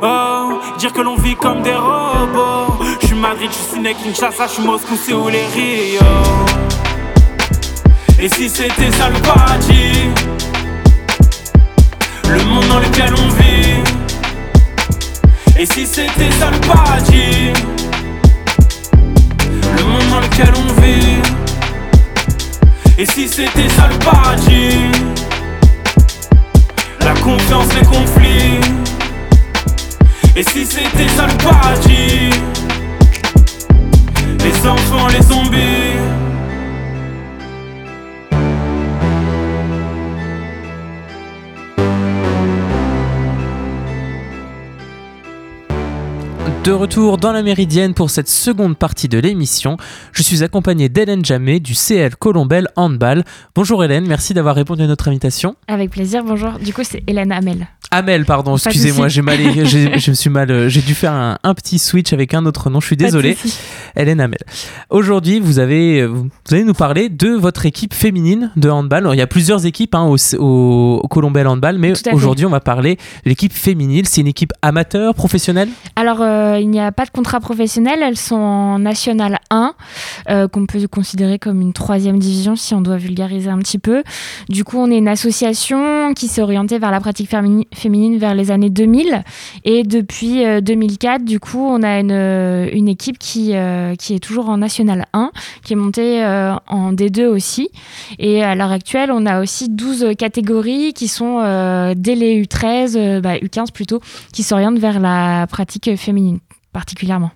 Oh, 0.00 0.60
dire 0.78 0.92
que 0.92 1.00
l'on 1.00 1.16
vit 1.16 1.34
comme 1.34 1.62
des 1.62 1.74
robots. 1.74 2.78
Je 3.00 3.06
suis 3.08 3.16
Madrid, 3.16 3.50
je 3.50 3.56
suis 3.56 3.74
Sinek, 3.74 3.96
Kinshasa, 4.00 4.46
je 4.46 4.52
suis 4.52 4.62
Moscou, 4.62 4.94
c'est 4.96 5.14
où 5.14 5.28
les 5.28 5.44
Rio. 5.46 6.00
Et 8.24 8.28
si 8.30 8.48
c'était 8.48 8.90
ça 8.90 9.10
le 9.10 9.20
paradis, 9.20 10.08
le 12.26 12.42
monde 12.44 12.66
dans 12.68 12.78
lequel 12.78 13.12
on 13.12 13.28
vit. 13.34 13.82
Et 15.60 15.66
si 15.66 15.86
c'était 15.86 16.30
ça 16.40 16.50
le 16.50 16.58
paradis, 16.60 17.52
le 19.76 19.84
monde 19.84 20.08
dans 20.10 20.20
lequel 20.20 20.50
on 20.56 20.80
vit. 20.80 21.20
Et 22.96 23.04
si 23.04 23.28
c'était 23.28 23.68
ça 23.68 23.88
le 23.88 23.98
paradis, 23.98 24.90
la 27.00 27.12
confiance, 27.20 27.74
les 27.78 27.86
conflits. 27.86 28.58
Et 30.34 30.42
si 30.42 30.64
c'était 30.64 31.08
ça 31.14 31.26
le 31.26 31.36
paradis? 31.44 32.30
Les 34.42 34.66
enfants, 34.66 35.08
les 35.08 35.20
zombies 35.20 36.23
De 46.64 46.72
retour 46.72 47.18
dans 47.18 47.32
la 47.32 47.42
Méridienne 47.42 47.92
pour 47.92 48.08
cette 48.08 48.30
seconde 48.30 48.78
partie 48.78 49.06
de 49.06 49.18
l'émission, 49.18 49.76
je 50.12 50.22
suis 50.22 50.42
accompagné 50.42 50.88
d'Hélène 50.88 51.22
Jammet 51.22 51.60
du 51.60 51.74
CL 51.74 52.16
Colombel 52.16 52.68
Handball. 52.76 53.22
Bonjour 53.54 53.84
Hélène, 53.84 54.06
merci 54.06 54.32
d'avoir 54.32 54.54
répondu 54.54 54.82
à 54.82 54.86
notre 54.86 55.08
invitation. 55.08 55.56
Avec 55.68 55.90
plaisir, 55.90 56.24
bonjour. 56.24 56.52
Du 56.58 56.72
coup, 56.72 56.80
c'est 56.82 57.02
Hélène 57.06 57.32
Hamel. 57.32 57.68
Hamel, 57.90 58.24
pardon, 58.24 58.56
excusez-moi, 58.56 59.08
j'ai 59.08 59.22
mal, 59.22 59.38
je 59.64 60.10
me 60.10 60.14
suis 60.14 60.30
mal, 60.30 60.50
euh, 60.50 60.68
j'ai 60.68 60.80
dû 60.80 60.94
faire 60.94 61.12
un, 61.12 61.54
petit 61.54 61.78
switch 61.78 62.12
avec 62.12 62.34
un 62.34 62.44
autre 62.46 62.68
nom, 62.70 62.80
je 62.80 62.86
suis 62.86 62.96
désolé. 62.96 63.36
Hélène 63.94 64.20
Hamel. 64.20 64.40
Aujourd'hui, 64.90 65.38
vous 65.38 65.58
avez, 65.60 66.00
euh, 66.00 66.06
vous 66.06 66.28
allez 66.50 66.64
nous 66.64 66.74
parler 66.74 67.08
de 67.08 67.28
votre 67.28 67.66
équipe 67.66 67.94
féminine 67.94 68.50
de 68.56 68.68
handball. 68.68 69.08
il 69.12 69.18
y 69.18 69.22
a 69.22 69.26
plusieurs 69.26 69.66
équipes 69.66 69.94
hein, 69.94 70.04
au, 70.08 70.16
au, 70.38 71.06
Colombel 71.08 71.46
Handball, 71.46 71.78
mais 71.78 71.92
aujourd'hui, 72.12 72.46
on 72.46 72.50
va 72.50 72.60
parler 72.60 72.96
de 72.96 73.28
l'équipe 73.28 73.52
féminine. 73.52 74.04
C'est 74.06 74.22
une 74.22 74.26
équipe 74.26 74.52
amateur, 74.62 75.14
professionnelle? 75.14 75.68
Alors, 75.94 76.20
euh, 76.20 76.53
euh, 76.54 76.60
il 76.60 76.70
n'y 76.70 76.80
a 76.80 76.92
pas 76.92 77.04
de 77.04 77.10
contrat 77.10 77.40
professionnel. 77.40 78.00
Elles 78.02 78.16
sont 78.16 78.36
en 78.36 78.78
National 78.78 79.38
1, 79.50 79.74
euh, 80.30 80.48
qu'on 80.48 80.66
peut 80.66 80.86
considérer 80.88 81.38
comme 81.38 81.60
une 81.60 81.72
troisième 81.72 82.18
division 82.18 82.56
si 82.56 82.74
on 82.74 82.80
doit 82.80 82.96
vulgariser 82.96 83.50
un 83.50 83.58
petit 83.58 83.78
peu. 83.78 84.02
Du 84.48 84.64
coup, 84.64 84.78
on 84.78 84.90
est 84.90 84.98
une 84.98 85.08
association 85.08 86.14
qui 86.14 86.28
s'est 86.28 86.42
orientée 86.42 86.78
vers 86.78 86.90
la 86.90 87.00
pratique 87.00 87.30
féminine 87.30 88.18
vers 88.18 88.34
les 88.34 88.50
années 88.50 88.70
2000. 88.70 89.22
Et 89.64 89.82
depuis 89.82 90.42
2004, 90.62 91.20
euh, 91.20 91.24
du 91.24 91.40
coup, 91.40 91.64
on 91.66 91.82
a 91.82 92.00
une, 92.00 92.88
équipe 92.88 93.18
qui, 93.18 93.54
qui 93.98 94.14
est 94.14 94.22
toujours 94.22 94.48
en 94.48 94.58
National 94.58 95.06
1, 95.12 95.30
qui 95.64 95.72
est 95.72 95.76
montée 95.76 96.24
en 96.68 96.92
D2 96.92 97.26
aussi. 97.26 97.70
Et 98.18 98.42
à 98.42 98.54
l'heure 98.54 98.72
actuelle, 98.72 99.10
on 99.10 99.26
a 99.26 99.40
aussi 99.40 99.68
12 99.68 100.14
catégories 100.18 100.92
qui 100.92 101.08
sont 101.08 101.38
dès 101.96 102.14
les 102.14 102.42
U13, 102.42 103.20
bah, 103.20 103.36
U15 103.38 103.72
plutôt, 103.72 104.00
qui 104.32 104.42
s'orientent 104.42 104.78
vers 104.78 105.00
la 105.00 105.46
pratique 105.46 105.96
féminine 105.96 106.40
particulièrement. 106.74 107.30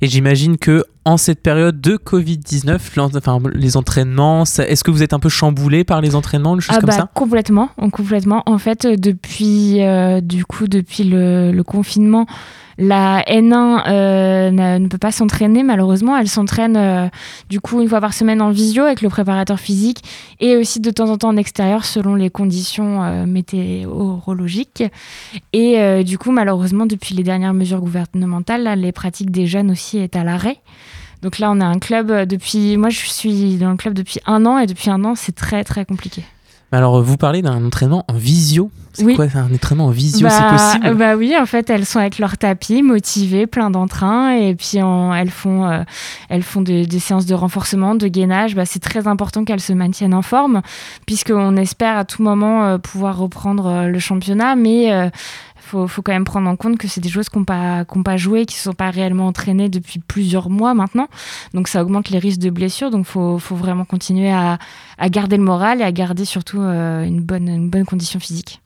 Et 0.00 0.08
j'imagine 0.08 0.56
que 0.56 0.84
en 1.04 1.18
cette 1.18 1.42
période 1.42 1.80
de 1.80 1.96
Covid-19, 1.96 2.78
enfin, 3.16 3.38
les 3.52 3.76
entraînements, 3.76 4.44
est-ce 4.44 4.82
que 4.82 4.90
vous 4.90 5.02
êtes 5.02 5.12
un 5.12 5.18
peu 5.18 5.28
chamboulé 5.28 5.84
par 5.84 6.00
les 6.00 6.14
entraînements, 6.14 6.56
des 6.56 6.62
choses 6.62 6.76
ah 6.76 6.80
comme 6.80 6.88
bah, 6.88 6.96
ça? 6.96 7.10
Complètement, 7.14 7.68
complètement. 7.92 8.42
En 8.46 8.58
fait, 8.58 8.86
depuis, 8.86 9.82
euh, 9.82 10.20
du 10.20 10.44
coup, 10.44 10.66
depuis 10.66 11.04
le 11.04 11.62
confinement, 11.62 12.26
la 12.78 13.22
N1 13.22 13.84
euh, 13.88 14.78
ne 14.78 14.86
peut 14.88 14.98
pas 14.98 15.12
s'entraîner 15.12 15.62
malheureusement. 15.62 16.16
Elle 16.16 16.28
s'entraîne 16.28 16.76
euh, 16.76 17.08
du 17.48 17.60
coup 17.60 17.80
une 17.80 17.88
fois 17.88 18.00
par 18.00 18.12
semaine 18.12 18.42
en 18.42 18.50
visio 18.50 18.84
avec 18.84 19.00
le 19.00 19.08
préparateur 19.08 19.58
physique 19.58 20.02
et 20.40 20.56
aussi 20.56 20.80
de 20.80 20.90
temps 20.90 21.08
en 21.10 21.16
temps 21.16 21.28
en 21.28 21.36
extérieur 21.36 21.84
selon 21.84 22.14
les 22.14 22.30
conditions 22.30 23.02
euh, 23.02 23.26
météorologiques. 23.26 24.84
Et 25.52 26.04
du 26.04 26.18
coup 26.18 26.30
malheureusement 26.30 26.86
depuis 26.86 27.14
les 27.14 27.22
dernières 27.22 27.54
mesures 27.54 27.80
gouvernementales, 27.80 28.78
les 28.78 28.92
pratiques 28.92 29.30
des 29.30 29.46
jeunes 29.46 29.70
aussi 29.70 29.98
est 29.98 30.16
à 30.16 30.24
l'arrêt. 30.24 30.58
Donc 31.22 31.38
là 31.38 31.50
on 31.50 31.60
a 31.60 31.64
un 31.64 31.78
club 31.78 32.26
depuis, 32.26 32.76
moi 32.76 32.90
je 32.90 33.06
suis 33.06 33.56
dans 33.56 33.70
le 33.70 33.76
club 33.76 33.94
depuis 33.94 34.20
un 34.26 34.44
an 34.46 34.58
et 34.58 34.66
depuis 34.66 34.90
un 34.90 35.04
an 35.04 35.14
c'est 35.14 35.34
très 35.34 35.64
très 35.64 35.84
compliqué. 35.84 36.22
Alors, 36.72 37.00
vous 37.00 37.16
parlez 37.16 37.42
d'un 37.42 37.64
entraînement 37.64 38.04
en 38.08 38.14
visio. 38.14 38.70
C'est 38.92 39.14
quoi 39.14 39.26
un 39.34 39.54
entraînement 39.54 39.86
en 39.86 39.90
visio 39.90 40.28
C'est 40.28 40.40
bah, 40.40 40.56
possible 40.56 40.94
Bah 40.96 41.16
oui, 41.16 41.34
en 41.38 41.46
fait, 41.46 41.68
elles 41.70 41.84
sont 41.84 41.98
avec 41.98 42.18
leur 42.18 42.38
tapis, 42.38 42.82
motivées, 42.82 43.46
plein 43.46 43.70
d'entrain, 43.70 44.32
et 44.32 44.54
puis 44.54 44.78
elles 44.78 45.30
font, 45.30 45.68
euh, 45.68 45.82
elles 46.28 46.42
font 46.42 46.62
des 46.62 46.98
séances 46.98 47.26
de 47.26 47.34
renforcement, 47.34 47.94
de 47.94 48.08
gainage. 48.08 48.54
Bah, 48.54 48.64
c'est 48.64 48.80
très 48.80 49.06
important 49.06 49.44
qu'elles 49.44 49.60
se 49.60 49.72
maintiennent 49.72 50.14
en 50.14 50.22
forme, 50.22 50.62
puisqu'on 51.06 51.56
espère 51.56 51.98
à 51.98 52.04
tout 52.04 52.22
moment 52.22 52.64
euh, 52.64 52.78
pouvoir 52.78 53.18
reprendre 53.18 53.66
euh, 53.66 53.86
le 53.88 53.98
championnat, 53.98 54.56
mais 54.56 55.10
faut, 55.66 55.86
faut 55.86 56.02
quand 56.02 56.12
même 56.12 56.24
prendre 56.24 56.48
en 56.48 56.56
compte 56.56 56.78
que 56.78 56.88
c'est 56.88 57.00
des 57.00 57.08
joueuses 57.08 57.28
qui 57.28 57.38
n'ont 57.38 57.44
pas, 57.44 57.84
pas 57.84 58.16
joué, 58.16 58.46
qui 58.46 58.56
ne 58.56 58.60
sont 58.60 58.72
pas 58.72 58.90
réellement 58.90 59.26
entraînées 59.26 59.68
depuis 59.68 59.98
plusieurs 59.98 60.48
mois 60.48 60.74
maintenant. 60.74 61.08
Donc 61.54 61.68
ça 61.68 61.82
augmente 61.82 62.08
les 62.10 62.18
risques 62.18 62.40
de 62.40 62.50
blessures. 62.50 62.90
Donc 62.90 63.06
il 63.06 63.10
faut, 63.10 63.38
faut, 63.38 63.56
vraiment 63.56 63.84
continuer 63.84 64.30
à, 64.30 64.58
à, 64.98 65.08
garder 65.08 65.36
le 65.36 65.42
moral 65.42 65.80
et 65.80 65.84
à 65.84 65.92
garder 65.92 66.24
surtout 66.24 66.60
euh, 66.60 67.02
une, 67.02 67.20
bonne, 67.20 67.48
une 67.48 67.70
bonne 67.70 67.84
condition 67.84 68.20
physique. 68.20 68.62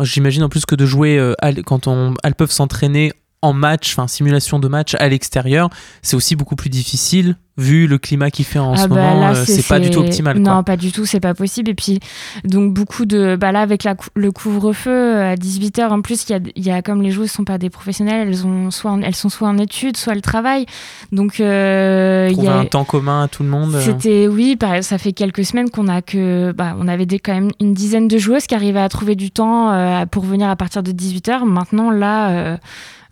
J'imagine 0.00 0.44
en 0.44 0.48
plus 0.48 0.64
que 0.64 0.74
de 0.74 0.86
jouer 0.86 1.18
euh, 1.18 1.34
quand 1.66 1.86
on, 1.86 2.14
elles 2.22 2.34
peuvent 2.34 2.52
s'entraîner 2.52 3.12
en 3.42 3.52
match, 3.52 3.92
enfin 3.92 4.08
simulation 4.08 4.58
de 4.58 4.68
match 4.68 4.94
à 4.98 5.08
l'extérieur, 5.08 5.68
c'est 6.02 6.16
aussi 6.16 6.36
beaucoup 6.36 6.56
plus 6.56 6.70
difficile 6.70 7.36
vu 7.58 7.86
le 7.86 7.98
climat 7.98 8.30
qu'il 8.30 8.44
fait 8.44 8.58
en 8.58 8.74
ah 8.74 8.76
ce 8.76 8.88
bah 8.88 8.96
moment, 8.96 9.28
euh, 9.28 9.44
c'est 9.46 9.66
pas 9.66 9.80
du 9.80 9.90
tout 9.90 10.00
optimal. 10.00 10.38
Non, 10.38 10.62
pas 10.62 10.76
du 10.76 10.92
tout, 10.92 11.06
c'est 11.06 11.20
pas 11.20 11.34
possible. 11.34 11.70
Et 11.70 11.74
puis, 11.74 12.00
donc, 12.44 12.74
beaucoup 12.74 13.06
de. 13.06 13.36
Bah 13.36 13.52
là, 13.52 13.60
avec 13.60 13.84
la, 13.84 13.96
le 14.14 14.30
couvre-feu 14.30 14.90
euh, 14.90 15.32
à 15.32 15.34
18h, 15.36 15.88
en 15.88 16.02
plus, 16.02 16.28
il 16.28 16.32
y 16.32 16.34
a, 16.34 16.40
y 16.56 16.70
a, 16.70 16.82
comme 16.82 17.02
les 17.02 17.10
joueuses 17.10 17.30
sont 17.30 17.44
pas 17.44 17.58
des 17.58 17.70
professionnels, 17.70 18.28
elles, 18.28 18.46
ont 18.46 18.70
soit 18.70 18.98
elles 19.02 19.14
sont 19.14 19.28
soit 19.28 19.48
en 19.48 19.58
études, 19.58 19.96
soit 19.96 20.12
elles 20.12 20.22
travaillent. 20.22 20.66
Donc, 21.12 21.40
euh, 21.40 22.28
il 22.30 22.42
y 22.42 22.46
a 22.46 22.56
un 22.56 22.66
temps 22.66 22.84
commun 22.84 23.24
à 23.24 23.28
tout 23.28 23.42
le 23.42 23.48
monde. 23.48 23.74
Euh. 23.74 23.80
C'était, 23.80 24.28
oui, 24.28 24.58
ça 24.82 24.98
fait 24.98 25.12
quelques 25.12 25.44
semaines 25.44 25.70
qu'on 25.70 25.88
a 25.88 26.02
que. 26.02 26.52
Bah, 26.52 26.76
on 26.78 26.88
avait 26.88 27.06
des, 27.06 27.18
quand 27.18 27.34
même 27.34 27.50
une 27.60 27.72
dizaine 27.72 28.08
de 28.08 28.18
joueuses 28.18 28.46
qui 28.46 28.54
arrivaient 28.54 28.80
à 28.80 28.88
trouver 28.88 29.14
du 29.14 29.30
temps 29.30 30.06
pour 30.10 30.24
venir 30.24 30.48
à 30.48 30.56
partir 30.56 30.82
de 30.82 30.92
18h. 30.92 31.44
Maintenant, 31.44 31.90
là. 31.90 32.58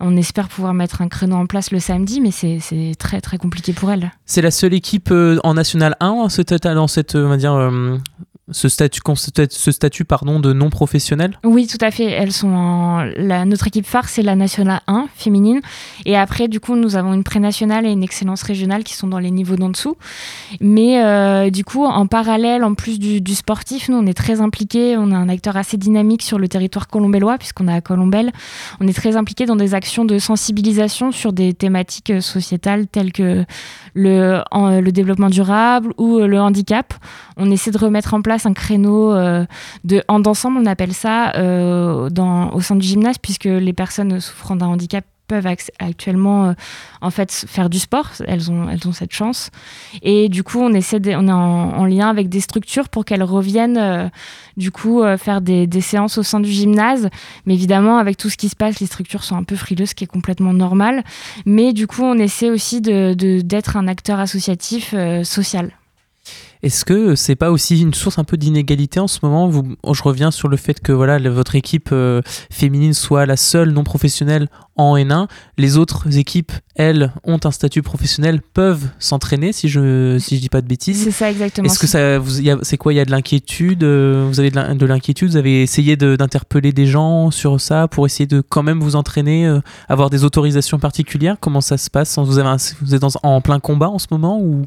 On 0.01 0.17
espère 0.17 0.49
pouvoir 0.49 0.75
mettre 0.75 1.03
un 1.03 1.09
créneau 1.09 1.37
en 1.37 1.47
place 1.47 1.71
le 1.71 1.79
samedi, 1.79 2.21
mais 2.21 2.31
c'est 2.31 2.61
très 2.99 3.21
très 3.21 3.39
compliqué 3.39 3.73
pour 3.73 3.91
elles. 3.91 4.13
C'est 4.35 4.43
la 4.43 4.51
seule 4.51 4.75
équipe 4.75 5.13
euh, 5.13 5.39
en 5.45 5.55
National 5.55 5.95
1 6.01 6.27
dans 6.75 6.89
cette, 6.89 7.15
on 7.15 7.29
va 7.29 7.37
dire, 7.37 7.55
euh, 7.55 7.99
ce 8.51 8.69
statut, 8.69 9.01
ce 9.49 9.73
statut 9.73 10.05
pardon, 10.05 10.39
de 10.39 10.53
non 10.53 10.69
professionnel 10.69 11.39
Oui, 11.45 11.67
tout 11.67 11.79
à 11.81 11.91
fait. 11.91 12.05
Elles 12.05 12.33
sont. 12.33 13.11
Notre 13.17 13.69
équipe 13.69 13.87
phare, 13.87 14.09
c'est 14.09 14.23
la 14.23 14.37
Nationale 14.37 14.83
1 14.87 15.07
féminine. 15.15 15.63
Et 16.05 16.15
après, 16.15 16.49
du 16.49 16.61
coup, 16.61 16.77
nous 16.77 16.95
avons 16.97 17.15
une 17.15 17.25
pré-nationale 17.25 17.87
et 17.87 17.91
une 17.91 18.03
excellence 18.03 18.43
régionale 18.43 18.85
qui 18.85 18.95
sont 18.95 19.07
dans 19.07 19.19
les 19.19 19.31
niveaux 19.31 19.57
d'en 19.57 19.71
dessous. 19.71 19.97
Mais 20.61 21.03
euh, 21.03 21.49
du 21.49 21.65
coup, 21.65 21.87
en 21.87 22.07
parallèle, 22.07 22.65
en 22.65 22.75
plus 22.75 22.99
du, 22.99 23.35
sportif, 23.35 23.89
nous, 23.89 23.97
on 23.97 24.07
est 24.07 24.15
très 24.15 24.43
impliqués. 24.43 24.97
On 24.99 25.11
a 25.11 25.17
un 25.17 25.31
acteur 25.31 25.57
assez 25.57 25.79
dynamique 25.79 26.23
sur 26.23 26.39
le 26.39 26.47
territoire 26.47 26.89
colombellois, 26.89 27.39
puisqu'on 27.39 27.67
est 27.69 27.75
à 27.75 27.81
Colombelle. 27.81 28.31
On 28.79 28.87
est 28.87 28.93
très 28.93 29.17
impliqués 29.17 29.47
dans 29.47 29.57
des 29.57 29.75
actions 29.75 30.05
de 30.05 30.19
sensibilisation 30.19 31.13
sur 31.13 31.33
des 31.33 31.55
thématiques 31.55 32.11
euh, 32.11 32.21
sociétales 32.21 32.89
telles 32.89 33.13
que 33.13 33.47
le, 33.95 34.43
le 34.53 34.91
développement 34.91 35.31
durable 35.31 35.95
ou 35.97 36.19
euh, 36.19 36.27
le 36.27 36.41
handicap. 36.41 36.93
On 37.37 37.51
essaie 37.51 37.71
de 37.71 37.79
remettre 37.79 38.13
en 38.13 38.23
place 38.23 38.34
un 38.45 38.53
créneau 38.53 39.13
euh, 39.13 39.45
de 39.85 40.03
hand 40.09 40.27
ensemble, 40.27 40.59
on 40.61 40.67
appelle 40.67 40.93
ça, 40.93 41.33
euh, 41.37 42.09
au 42.53 42.61
sein 42.61 42.77
du 42.77 42.87
gymnase, 42.87 43.19
puisque 43.19 43.45
les 43.45 43.73
personnes 43.73 44.21
souffrant 44.21 44.57
d'un 44.57 44.67
handicap 44.67 45.05
peuvent 45.27 45.47
actuellement 45.47 46.49
euh, 46.49 46.53
en 47.01 47.11
fait 47.11 47.33
faire 47.33 47.71
du 47.71 47.79
sport. 47.79 48.11
Elles 48.27 48.51
ont, 48.51 48.69
cette 48.93 49.15
chance. 49.15 49.51
Et 50.03 50.29
du 50.29 50.43
coup, 50.43 50.61
on 50.61 50.75
essaie, 50.75 51.01
on 51.17 51.29
est 51.29 51.33
en, 51.33 51.87
lien 51.87 52.11
avec 52.11 52.29
des 52.29 52.41
structures 52.41 52.91
pour 52.91 53.07
qu'elles 53.07 53.23
reviennent 53.23 54.11
du 54.59 54.71
coup 54.71 55.03
faire 55.17 55.41
des, 55.41 55.81
séances 55.81 56.19
au 56.19 56.23
sein 56.23 56.41
du 56.41 56.51
gymnase. 56.51 57.09
Mais 57.47 57.55
évidemment, 57.55 57.97
avec 57.97 58.19
tout 58.19 58.29
ce 58.29 58.37
qui 58.37 58.51
se 58.51 58.57
passe, 58.57 58.81
les 58.81 58.87
structures 58.87 59.25
sont 59.25 59.37
un 59.37 59.45
peu 59.45 59.57
frileuses, 59.57 59.91
ce 59.91 59.95
qui 59.95 60.05
est 60.05 60.09
complètement 60.09 60.53
normal. 60.53 61.05
Mais 61.47 61.73
du 61.73 61.87
coup, 61.87 62.03
on 62.03 62.19
essaie 62.19 62.51
aussi 62.51 62.83
de, 62.83 63.15
d'être 63.41 63.79
un 63.79 63.89
acteur 63.89 64.21
associatif 64.21 64.95
social. 65.23 65.71
Est-ce 66.65 66.87
que 66.87 67.15
c'est 67.15 67.37
pas 67.37 67.51
aussi 67.51 67.83
une 67.83 67.93
source 67.93 68.19
un 68.19 68.25
peu 68.25 68.39
d'inégalité 68.39 68.99
en 68.99 69.07
ce 69.07 69.19
moment 69.23 69.53
Je 69.53 70.03
reviens 70.03 70.31
sur 70.31 70.49
le 70.49 70.57
fait 70.57 70.81
que 70.81 70.93
voilà, 70.93 71.19
votre 71.29 71.57
équipe 71.57 71.91
euh, 71.93 72.23
féminine 72.51 72.95
soit 72.95 73.27
la 73.27 73.37
seule 73.37 73.73
non 73.73 73.85
professionnelle 73.85 74.49
en 74.77 74.97
N1. 74.97 75.29
Les 75.59 75.77
autres 75.77 76.19
équipes, 76.19 76.53
elles, 76.75 77.13
ont 77.25 77.39
un 77.45 77.51
statut 77.51 77.83
professionnel, 77.83 78.41
peuvent 78.41 78.89
s'entraîner, 78.99 79.53
si 79.53 79.69
je 79.69 80.19
si 80.19 80.37
je 80.37 80.41
dis 80.41 80.49
pas 80.49 80.61
de 80.61 80.67
bêtises. 80.67 81.03
C'est 81.05 81.11
ça 81.11 81.31
exactement. 81.31 81.67
Est-ce 81.67 81.79
que 81.79 81.87
ça, 81.87 82.19
c'est 82.63 82.77
quoi 82.77 82.93
Il 82.93 82.97
y 82.97 83.01
a 83.01 83.05
de 83.05 83.11
l'inquiétude 83.11 83.85
euh, 83.85 84.27
Vous 84.29 84.41
avez 84.41 84.51
de 84.51 84.87
l'inquiétude 84.87 85.31
Vous 85.31 85.37
avez 85.37 85.63
essayé 85.63 85.97
d'interpeller 85.97 86.73
des 86.73 86.87
gens 86.87 87.31
sur 87.31 87.61
ça 87.61 87.89
pour 87.89 88.07
essayer 88.07 88.27
de 88.27 88.41
quand 88.41 88.63
même 88.63 88.81
vous 88.81 88.97
entraîner, 88.97 89.47
euh, 89.47 89.61
avoir 89.89 90.11
des 90.11 90.25
autorisations 90.25 90.79
particulières? 90.79 91.37
Comment 91.41 91.61
ça 91.61 91.77
se 91.77 91.91
passe? 91.91 92.19
Vous, 92.19 92.39
avez 92.39 92.57
vous 92.81 92.95
êtes 92.95 93.05
en 93.23 93.41
plein 93.41 93.61
combat 93.61 93.89
en 93.89 93.99
ce 93.99 94.07
moment 94.11 94.41
ou? 94.41 94.67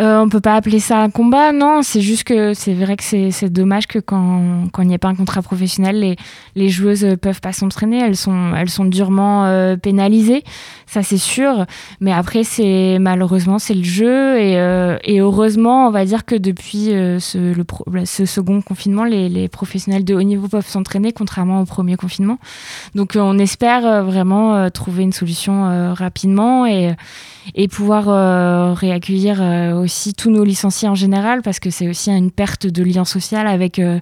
Euh, 0.00 0.20
on 0.20 0.28
peut 0.28 0.40
pas 0.40 0.54
appeler 0.54 0.80
ça 0.80 1.02
un 1.02 1.10
combat, 1.10 1.52
non. 1.52 1.82
C'est 1.82 2.00
juste 2.00 2.24
que 2.24 2.54
c'est 2.54 2.72
vrai 2.72 2.96
que 2.96 3.02
c'est 3.02 3.50
dommage 3.50 3.86
que 3.86 3.98
quand 3.98 4.64
il 4.78 4.86
n'y 4.86 4.94
a 4.94 4.98
pas 4.98 5.08
un 5.08 5.14
contrat 5.14 5.42
professionnel, 5.42 6.00
les, 6.00 6.16
les 6.54 6.68
joueuses 6.70 7.06
peuvent 7.20 7.42
pas 7.42 7.52
s'entraîner. 7.52 8.00
Elles 8.00 8.16
sont, 8.16 8.54
elles 8.56 8.70
sont 8.70 8.86
durement 8.86 9.41
euh, 9.44 9.76
pénalisées, 9.76 10.44
ça 10.86 11.02
c'est 11.02 11.18
sûr. 11.18 11.66
Mais 12.00 12.12
après, 12.12 12.44
c'est 12.44 12.98
malheureusement 13.00 13.58
c'est 13.58 13.74
le 13.74 13.84
jeu 13.84 14.38
et, 14.38 14.58
euh, 14.58 14.96
heureusement, 15.08 15.88
on 15.88 15.90
va 15.90 16.04
dire 16.04 16.24
que 16.24 16.34
depuis 16.34 16.92
euh, 16.92 17.18
ce, 17.18 17.38
le 17.38 17.64
ce 18.04 18.24
second 18.24 18.60
confinement, 18.62 19.04
les, 19.04 19.48
professionnels 19.48 20.04
de 20.04 20.14
haut 20.14 20.22
niveau 20.22 20.48
peuvent 20.48 20.66
s'entraîner, 20.66 21.12
contrairement 21.12 21.60
au 21.60 21.64
premier 21.64 21.96
confinement. 21.96 22.38
Donc, 22.94 23.16
on 23.16 23.38
espère 23.38 24.04
vraiment 24.04 24.70
trouver 24.70 25.02
une 25.02 25.12
solution 25.12 25.92
rapidement 25.94 26.66
et 27.54 27.68
pouvoir 27.68 28.08
euh, 28.08 28.72
réaccueillir 28.74 29.40
euh, 29.40 29.74
aussi 29.74 30.14
tous 30.14 30.30
nos 30.30 30.44
licenciés 30.44 30.88
en 30.88 30.94
général 30.94 31.42
parce 31.42 31.60
que 31.60 31.70
c'est 31.70 31.88
aussi 31.88 32.10
une 32.10 32.30
perte 32.30 32.66
de 32.66 32.82
lien 32.82 33.04
social 33.04 33.46
avec, 33.46 33.78
euh, 33.78 34.00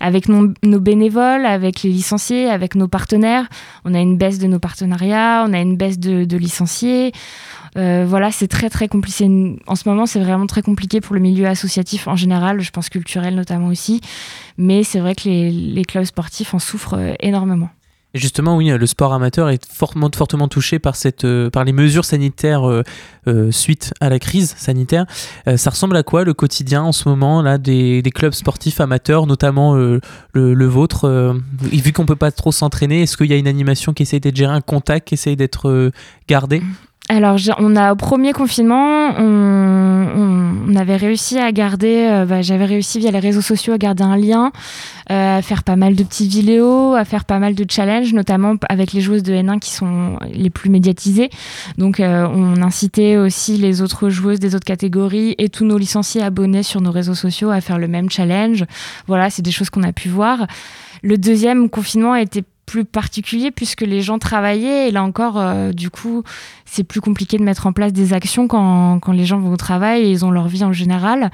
avec 0.00 0.28
nos 0.28 0.80
bénévoles, 0.80 1.46
avec 1.46 1.82
les 1.82 1.90
licenciés, 1.90 2.48
avec 2.48 2.74
nos 2.74 2.88
partenaires. 2.88 3.48
On 3.84 3.94
a 3.94 4.00
une 4.00 4.16
baisse 4.16 4.38
de 4.38 4.46
nos 4.46 4.58
on 4.82 5.52
a 5.52 5.60
une 5.60 5.76
baisse 5.76 5.98
de, 5.98 6.36
licenciés. 6.36 7.12
voilà, 7.74 8.30
c'est 8.30 8.48
très 8.48 8.70
très 8.70 8.88
compliqué. 8.88 9.28
En 9.66 9.74
ce 9.74 9.88
moment, 9.88 10.06
c'est 10.06 10.20
vraiment 10.20 10.46
très 10.46 10.62
compliqué 10.62 11.00
pour 11.00 11.14
le 11.14 11.20
milieu 11.20 11.46
associatif 11.46 12.08
en 12.08 12.16
général, 12.16 12.60
je 12.60 12.70
pense 12.70 12.88
culturel 12.88 13.34
notamment 13.34 13.68
aussi. 13.68 14.00
Mais 14.58 14.84
c'est 14.84 15.00
vrai 15.00 15.14
que 15.14 15.28
les, 15.28 15.50
les 15.50 15.84
clubs 15.84 16.04
sportifs 16.04 16.54
en 16.54 16.58
souffrent 16.58 17.14
énormément 17.20 17.70
justement, 18.14 18.56
oui, 18.56 18.68
le 18.68 18.86
sport 18.86 19.12
amateur 19.12 19.48
est 19.48 19.64
fortement, 19.66 20.10
touché 20.48 20.78
par, 20.78 20.96
cette, 20.96 21.24
euh, 21.24 21.50
par 21.50 21.64
les 21.64 21.72
mesures 21.72 22.04
sanitaires 22.04 22.68
euh, 22.68 22.82
euh, 23.26 23.50
suite 23.50 23.94
à 24.00 24.08
la 24.08 24.18
crise 24.18 24.54
sanitaire. 24.56 25.06
ça 25.56 25.70
ressemble 25.70 25.96
à 25.96 26.02
quoi 26.02 26.24
le 26.24 26.34
quotidien 26.34 26.82
en 26.82 26.92
ce 26.92 27.08
moment 27.08 27.42
là 27.42 27.58
des, 27.58 28.02
clubs 28.14 28.32
sportifs 28.32 28.80
amateurs, 28.80 29.26
notamment 29.26 29.74
le, 29.74 30.66
vôtre 30.66 31.36
Vu 31.60 31.92
qu'on 31.92 32.06
peut 32.06 32.16
pas 32.16 32.30
trop 32.30 32.52
s'entraîner, 32.52 33.02
est-ce 33.02 33.16
qu'il 33.16 33.26
y 33.26 33.32
a 33.32 33.36
une 33.36 33.48
animation 33.48 33.92
qui 33.92 34.02
essaie 34.02 34.20
d'être 34.20 34.36
gérée, 34.36 34.52
un 34.52 34.60
contact 34.60 35.08
qui 35.08 35.14
essaie 35.14 35.36
d'être 35.36 35.90
gardé? 36.28 36.62
Alors, 37.12 37.36
on 37.58 37.76
a 37.76 37.92
au 37.92 37.96
premier 37.96 38.32
confinement, 38.32 39.10
on, 39.18 40.74
avait 40.74 40.96
réussi 40.96 41.38
à 41.38 41.52
garder, 41.52 42.08
euh, 42.10 42.24
bah, 42.24 42.40
j'avais 42.40 42.64
réussi 42.64 42.98
via 42.98 43.10
les 43.10 43.18
réseaux 43.18 43.42
sociaux 43.42 43.74
à 43.74 43.78
garder 43.78 44.02
un 44.02 44.16
lien, 44.16 44.50
euh, 45.10 45.38
à 45.38 45.42
faire 45.42 45.62
pas 45.62 45.76
mal 45.76 45.94
de 45.94 46.02
petites 46.02 46.32
vidéos, 46.32 46.94
à 46.94 47.04
faire 47.04 47.26
pas 47.26 47.38
mal 47.38 47.54
de 47.54 47.66
challenges, 47.70 48.14
notamment 48.14 48.54
avec 48.70 48.94
les 48.94 49.02
joueuses 49.02 49.22
de 49.22 49.34
N1 49.34 49.58
qui 49.58 49.70
sont 49.72 50.18
les 50.32 50.48
plus 50.48 50.70
médiatisées. 50.70 51.28
Donc, 51.76 52.00
euh, 52.00 52.26
on 52.32 52.62
incitait 52.62 53.18
aussi 53.18 53.58
les 53.58 53.82
autres 53.82 54.08
joueuses 54.08 54.40
des 54.40 54.54
autres 54.54 54.64
catégories 54.64 55.34
et 55.36 55.50
tous 55.50 55.66
nos 55.66 55.76
licenciés 55.76 56.22
abonnés 56.22 56.62
sur 56.62 56.80
nos 56.80 56.90
réseaux 56.90 57.14
sociaux 57.14 57.50
à 57.50 57.60
faire 57.60 57.78
le 57.78 57.88
même 57.88 58.08
challenge. 58.08 58.64
Voilà, 59.06 59.28
c'est 59.28 59.42
des 59.42 59.52
choses 59.52 59.68
qu'on 59.68 59.82
a 59.82 59.92
pu 59.92 60.08
voir. 60.08 60.46
Le 61.02 61.18
deuxième 61.18 61.68
confinement 61.68 62.14
a 62.14 62.22
été 62.22 62.42
plus 62.72 62.86
particulier 62.86 63.50
puisque 63.50 63.82
les 63.82 64.00
gens 64.00 64.18
travaillaient. 64.18 64.88
Et 64.88 64.90
là 64.90 65.02
encore 65.02 65.38
euh, 65.38 65.72
du 65.72 65.90
coup 65.90 66.22
c'est 66.64 66.84
plus 66.84 67.02
compliqué 67.02 67.36
de 67.36 67.42
mettre 67.42 67.66
en 67.66 67.74
place 67.74 67.92
des 67.92 68.14
actions 68.14 68.48
quand, 68.48 68.98
quand, 68.98 69.12
les 69.12 69.26
gens 69.26 69.38
vont 69.38 69.52
au 69.52 69.58
travail 69.58 70.04
et 70.04 70.10
ils 70.10 70.24
ont 70.24 70.30
leur 70.30 70.48
vie 70.48 70.64
en 70.64 70.72
général. 70.72 71.30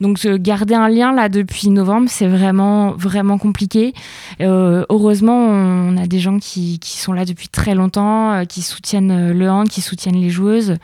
Donc 0.00 0.26
garder 0.26 0.74
un 0.74 0.88
lien 0.88 1.12
là 1.12 1.28
depuis 1.28 1.68
novembre 1.68 2.08
c'est 2.08 2.26
vraiment 2.26 2.92
vraiment 2.92 3.36
compliqué. 3.36 3.92
Euh, 4.40 4.86
heureusement 4.88 5.36
on 5.36 5.98
a 5.98 6.06
des 6.06 6.20
gens 6.20 6.38
qui, 6.38 6.78
qui, 6.78 6.96
sont 6.96 7.12
là 7.12 7.26
depuis 7.26 7.48
très 7.48 7.74
longtemps 7.74 8.32
euh, 8.32 8.44
qui 8.44 8.62
soutiennent 8.62 9.32
le 9.32 9.50
hand 9.50 9.68
qui 9.68 9.82
soutiennent 9.82 10.16
les 10.16 10.30
joueuses. 10.30 10.76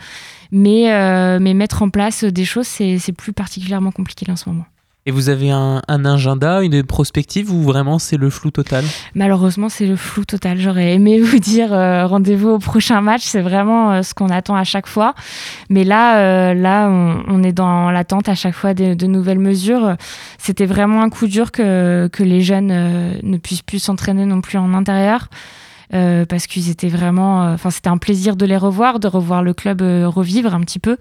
Mais, 0.52 0.84
mais 1.40 1.52
mettre 1.52 1.82
en 1.82 1.88
place 1.88 2.22
des 2.22 2.44
choses 2.44 2.68
c'est 2.68 3.12
plus 3.16 3.32
particulièrement 3.32 3.90
compliqué 3.90 4.30
en 4.30 4.36
ce 4.36 4.48
moment 4.48 4.66
et 5.06 5.10
vous 5.10 5.28
avez 5.28 5.50
un, 5.50 5.82
agenda, 5.86 6.62
une 6.62 6.82
prospective 6.82 7.52
ou 7.52 7.62
vraiment 7.62 7.98
c'est 7.98 8.16
le 8.16 8.30
flou 8.30 8.50
total 8.50 8.84
Malheureusement, 9.14 9.68
c'est 9.68 9.86
le 9.86 9.96
flou 9.96 10.24
total. 10.24 10.58
J'aurais 10.58 10.94
aimé 10.94 11.20
vous 11.22 11.38
dire 11.38 11.74
euh, 11.74 12.06
rendez-vous 12.06 12.50
au 12.50 12.58
prochain 12.58 13.02
match. 13.02 13.22
C'est 13.22 13.42
vraiment 13.42 13.92
euh, 13.92 14.02
ce 14.02 14.14
qu'on 14.14 14.28
attend 14.28 14.54
à 14.54 14.64
chaque 14.64 14.86
fois. 14.86 15.14
Mais 15.68 15.84
là, 15.84 16.18
euh, 16.18 16.54
là, 16.54 16.88
on, 16.88 17.42
est 17.42 17.52
dans 17.52 17.90
l'attente 17.90 18.30
à 18.30 18.34
chaque 18.34 18.54
fois 18.54 18.72
de, 18.72 18.94
de 18.94 19.06
nouvelles 19.06 19.38
mesures. 19.38 19.96
C'était 20.38 20.66
vraiment 20.66 21.02
un 21.02 21.10
coup 21.10 21.26
dur 21.26 21.52
que, 21.52 22.08
que 22.10 22.22
les 22.22 22.40
jeunes 22.40 23.18
ne 23.22 23.36
puissent 23.36 23.62
plus 23.62 23.80
s'entraîner 23.80 24.24
non 24.24 24.40
plus 24.40 24.56
en 24.56 24.72
intérieur. 24.72 25.28
Euh, 25.92 26.24
parce 26.24 26.46
qu'ils 26.46 26.70
étaient 26.70 26.88
vraiment. 26.88 27.42
Euh, 27.42 27.54
enfin, 27.54 27.70
c'était 27.70 27.88
un 27.88 27.98
plaisir 27.98 28.36
de 28.36 28.46
les 28.46 28.56
revoir, 28.56 29.00
de 29.00 29.08
revoir 29.08 29.42
le 29.42 29.52
club 29.52 29.82
euh, 29.82 30.08
revivre 30.08 30.54
un 30.54 30.60
petit 30.60 30.78
peu. 30.78 30.96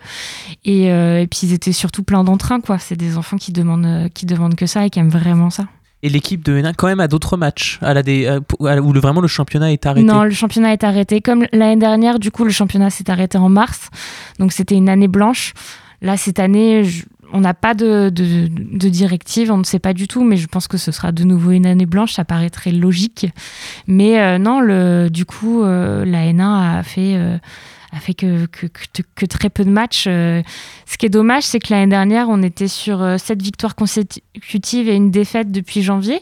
Et, 0.65 0.85
et, 0.85 1.27
puis 1.29 1.41
ils 1.43 1.53
étaient 1.53 1.71
surtout 1.71 2.03
pleins 2.03 2.23
d'entrain, 2.23 2.59
quoi. 2.59 2.79
C'est 2.79 2.95
des 2.95 3.17
enfants 3.17 3.37
qui 3.37 3.51
demandent, 3.51 4.09
qui 4.13 4.25
demandent 4.25 4.55
que 4.55 4.65
ça 4.65 4.85
et 4.85 4.89
qui 4.89 4.99
aiment 4.99 5.09
vraiment 5.09 5.49
ça. 5.49 5.65
Et 6.05 6.09
l'équipe 6.09 6.43
de 6.43 6.57
Hénin, 6.57 6.73
quand 6.73 6.87
même, 6.87 6.99
a 6.99 7.07
d'autres 7.07 7.37
matchs 7.37 7.79
à 7.81 7.93
la 7.93 8.03
des, 8.03 8.39
où 8.59 8.93
le, 8.93 8.99
vraiment 8.99 9.21
le 9.21 9.27
championnat 9.27 9.71
est 9.71 9.85
arrêté 9.85 10.05
Non, 10.05 10.23
le 10.23 10.31
championnat 10.31 10.73
est 10.73 10.83
arrêté. 10.83 11.21
Comme 11.21 11.45
l'année 11.53 11.79
dernière, 11.79 12.19
du 12.19 12.29
coup, 12.29 12.43
le 12.43 12.51
championnat 12.51 12.89
s'est 12.89 13.09
arrêté 13.09 13.37
en 13.37 13.47
mars. 13.47 13.89
Donc 14.37 14.51
c'était 14.51 14.75
une 14.75 14.89
année 14.89 15.07
blanche. 15.07 15.53
Là, 16.01 16.17
cette 16.17 16.39
année, 16.39 16.83
on 17.33 17.41
n'a 17.41 17.55
pas 17.55 17.73
de, 17.73 18.09
directive, 18.09 19.51
on 19.51 19.57
ne 19.57 19.63
sait 19.63 19.79
pas 19.79 19.93
du 19.93 20.07
tout, 20.07 20.23
mais 20.23 20.37
je 20.37 20.47
pense 20.47 20.67
que 20.67 20.77
ce 20.77 20.91
sera 20.91 21.11
de 21.11 21.23
nouveau 21.23 21.51
une 21.51 21.65
année 21.65 21.87
blanche, 21.87 22.13
ça 22.13 22.23
paraîtrait 22.23 22.71
logique. 22.71 23.27
Mais 23.87 24.21
euh, 24.21 24.37
non, 24.37 24.61
le, 24.61 25.09
du 25.09 25.25
coup, 25.25 25.63
euh, 25.63 26.05
la 26.05 26.31
N1 26.31 26.77
a 26.77 26.83
fait 26.83 27.15
euh, 27.15 27.37
a 27.93 27.99
fait 27.99 28.13
que, 28.13 28.47
très 29.25 29.49
peu 29.49 29.63
de 29.63 29.69
matchs. 29.69 30.05
Euh, 30.07 30.41
ce 30.85 30.97
qui 30.97 31.05
est 31.05 31.09
dommage, 31.09 31.43
c'est 31.43 31.59
que 31.59 31.71
l'année 31.71 31.89
dernière, 31.89 32.27
on 32.29 32.41
était 32.41 32.67
sur 32.67 33.01
euh, 33.01 33.17
sept 33.17 33.41
victoires 33.41 33.75
consécutives 33.75 34.89
et 34.89 34.95
une 34.95 35.11
défaite 35.11 35.51
depuis 35.51 35.83
janvier. 35.83 36.21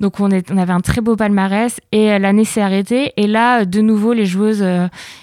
Donc 0.00 0.20
on, 0.20 0.30
avait 0.30 0.72
un 0.72 0.80
très 0.80 1.00
beau 1.00 1.16
palmarès 1.16 1.80
et 1.92 2.12
euh, 2.12 2.18
l'année 2.18 2.44
s'est 2.44 2.60
arrêtée. 2.60 3.12
Et 3.16 3.26
là, 3.26 3.64
de 3.64 3.80
nouveau, 3.80 4.12
les 4.12 4.26
joueuses 4.26 4.64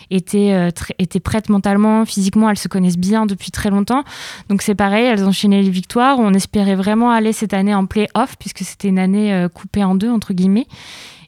étaient, 0.09 0.69
étaient 0.99 1.19
prêtes 1.19 1.49
mentalement, 1.49 2.05
physiquement, 2.05 2.49
elles 2.49 2.57
se 2.57 2.67
connaissent 2.67 2.97
bien 2.97 3.25
depuis 3.25 3.51
très 3.51 3.69
longtemps. 3.69 4.03
Donc 4.49 4.61
c'est 4.61 4.75
pareil, 4.75 5.05
elles 5.05 5.25
enchaînaient 5.25 5.61
les 5.61 5.69
victoires. 5.69 6.17
On 6.19 6.33
espérait 6.33 6.75
vraiment 6.75 7.11
aller 7.11 7.33
cette 7.33 7.53
année 7.53 7.75
en 7.75 7.85
play-off 7.85 8.35
puisque 8.39 8.59
c'était 8.59 8.87
une 8.87 8.99
année 8.99 9.47
coupée 9.53 9.83
en 9.83 9.95
deux, 9.95 10.09
entre 10.09 10.33
guillemets. 10.33 10.67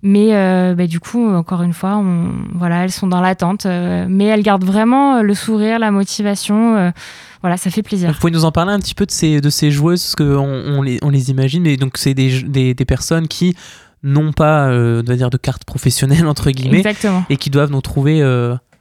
Mais 0.07 0.35
euh, 0.35 0.75
bah, 0.75 0.85
du 0.85 0.99
coup, 0.99 1.33
encore 1.33 1.63
une 1.63 1.73
fois, 1.73 1.97
on, 1.97 2.29
voilà, 2.53 2.83
elles 2.83 2.91
sont 2.91 3.07
dans 3.07 3.21
l'attente. 3.21 3.65
Euh, 3.65 4.05
mais 4.07 4.25
elles 4.25 4.43
gardent 4.43 4.63
vraiment 4.63 5.15
euh, 5.15 5.21
le 5.23 5.33
sourire, 5.33 5.79
la 5.79 5.89
motivation. 5.89 6.93
voilà, 7.41 7.57
ça 7.57 7.71
fait 7.71 7.81
plaisir. 7.81 8.11
Vous 8.11 8.19
pouvez 8.19 8.31
nous 8.31 8.45
en 8.45 8.51
parler 8.51 8.71
un 8.71 8.79
petit 8.79 8.93
peu 8.93 9.07
de 9.07 9.11
ces, 9.11 9.41
de 9.41 9.49
ces 9.49 9.71
joueuses, 9.71 10.03
parce 10.03 10.15
qu'on 10.15 10.45
on 10.45 10.83
les, 10.83 10.99
on 11.01 11.09
les 11.09 11.31
imagine, 11.31 11.63
mais 11.63 11.75
donc 11.75 11.97
c'est 11.97 12.13
des, 12.13 12.43
des, 12.43 12.75
des 12.75 12.85
personnes 12.85 13.27
qui 13.27 13.55
n'ont 14.03 14.31
pas 14.31 14.69
dire 15.01 15.31
de 15.31 15.37
carte 15.37 15.65
professionnelle 15.65 16.27
entre 16.27 16.51
guillemets 16.51 16.77
Exactement. 16.77 17.25
et 17.31 17.37
qui 17.37 17.49
doivent 17.49 17.71
nous 17.71 17.81
trouver 17.81 18.21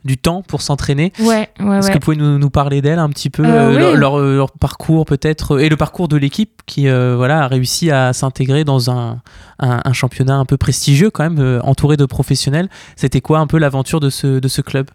du 0.05 0.17
temps 0.17 0.43
pour 0.43 0.61
s'entraîner. 0.61 1.11
Ouais, 1.19 1.49
ouais, 1.59 1.79
Est-ce 1.79 1.89
que 1.89 1.93
vous 1.93 1.99
pouvez 1.99 2.15
nous, 2.15 2.37
nous 2.37 2.49
parler 2.51 2.81
d'elle 2.81 2.99
un 2.99 3.09
petit 3.09 3.31
peu, 3.31 3.43
euh, 3.43 3.93
euh, 3.93 3.95
leur, 3.95 4.19
leur, 4.19 4.51
parcours 4.51 5.05
peut-être, 5.05 5.59
et 5.59 5.67
le 5.67 5.75
parcours 5.75 6.07
de 6.07 6.15
l'équipe 6.15 6.61
qui 6.67 6.87
euh, 6.87 7.15
voilà, 7.17 7.43
a 7.43 7.47
réussi 7.47 7.89
à 7.89 8.13
s'intégrer 8.13 8.63
dans 8.63 8.91
un, 8.91 9.21
un, 9.59 9.93
championnat 9.93 10.35
un 10.35 10.45
peu 10.45 10.57
prestigieux 10.57 11.09
quand 11.09 11.29
même, 11.29 11.59
entouré 11.63 11.97
de 11.97 12.05
professionnels. 12.05 12.69
C'était 12.95 13.21
quoi 13.21 13.39
un 13.39 13.47
peu 13.47 13.57
l'aventure 13.57 13.99
de 13.99 14.11
ce, 14.11 14.39
de 14.39 14.47
ce 14.47 14.61
club? 14.61 14.87